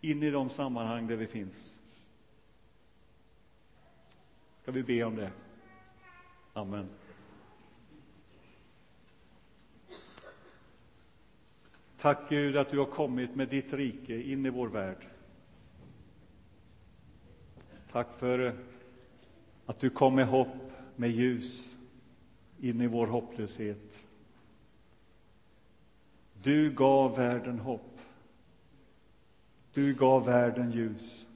in 0.00 0.22
i 0.22 0.30
de 0.30 0.50
sammanhang 0.50 1.06
där 1.06 1.16
vi 1.16 1.26
finns. 1.26 1.80
Ska 4.62 4.72
vi 4.72 4.82
be 4.82 5.04
om 5.04 5.16
det? 5.16 5.30
Amen. 6.56 6.88
Tack 11.98 12.28
Gud 12.28 12.56
att 12.56 12.70
du 12.70 12.78
har 12.78 12.86
kommit 12.86 13.34
med 13.34 13.48
ditt 13.48 13.72
rike 13.72 14.22
in 14.22 14.46
i 14.46 14.50
vår 14.50 14.68
värld. 14.68 15.06
Tack 17.92 18.18
för 18.18 18.56
att 19.66 19.80
du 19.80 19.90
kom 19.90 20.14
med 20.14 20.26
hopp, 20.26 20.72
med 20.96 21.10
ljus 21.10 21.76
in 22.60 22.80
i 22.80 22.86
vår 22.86 23.06
hopplöshet. 23.06 24.06
Du 26.42 26.70
gav 26.70 27.16
världen 27.16 27.58
hopp. 27.58 28.00
Du 29.72 29.94
gav 29.94 30.24
världen 30.24 30.70
ljus. 30.70 31.26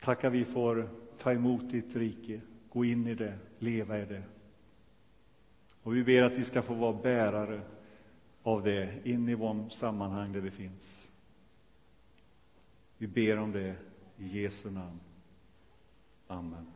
Tackar 0.00 0.30
vi 0.30 0.44
får 0.44 0.88
ta 1.18 1.32
emot 1.32 1.70
ditt 1.70 1.96
rike, 1.96 2.40
gå 2.72 2.84
in 2.84 3.06
i 3.06 3.14
det, 3.14 3.38
leva 3.58 3.98
i 3.98 4.04
det. 4.04 4.22
Och 5.82 5.96
vi 5.96 6.04
ber 6.04 6.22
att 6.22 6.38
vi 6.38 6.44
ska 6.44 6.62
få 6.62 6.74
vara 6.74 6.92
bärare 6.92 7.60
av 8.42 8.62
det 8.62 9.00
in 9.04 9.28
i 9.28 9.34
de 9.34 9.70
sammanhang 9.70 10.32
där 10.32 10.40
vi 10.40 10.50
finns. 10.50 11.12
Vi 12.98 13.06
ber 13.06 13.38
om 13.38 13.52
det 13.52 13.74
i 14.18 14.42
Jesu 14.42 14.70
namn. 14.70 15.00
Amen. 16.26 16.66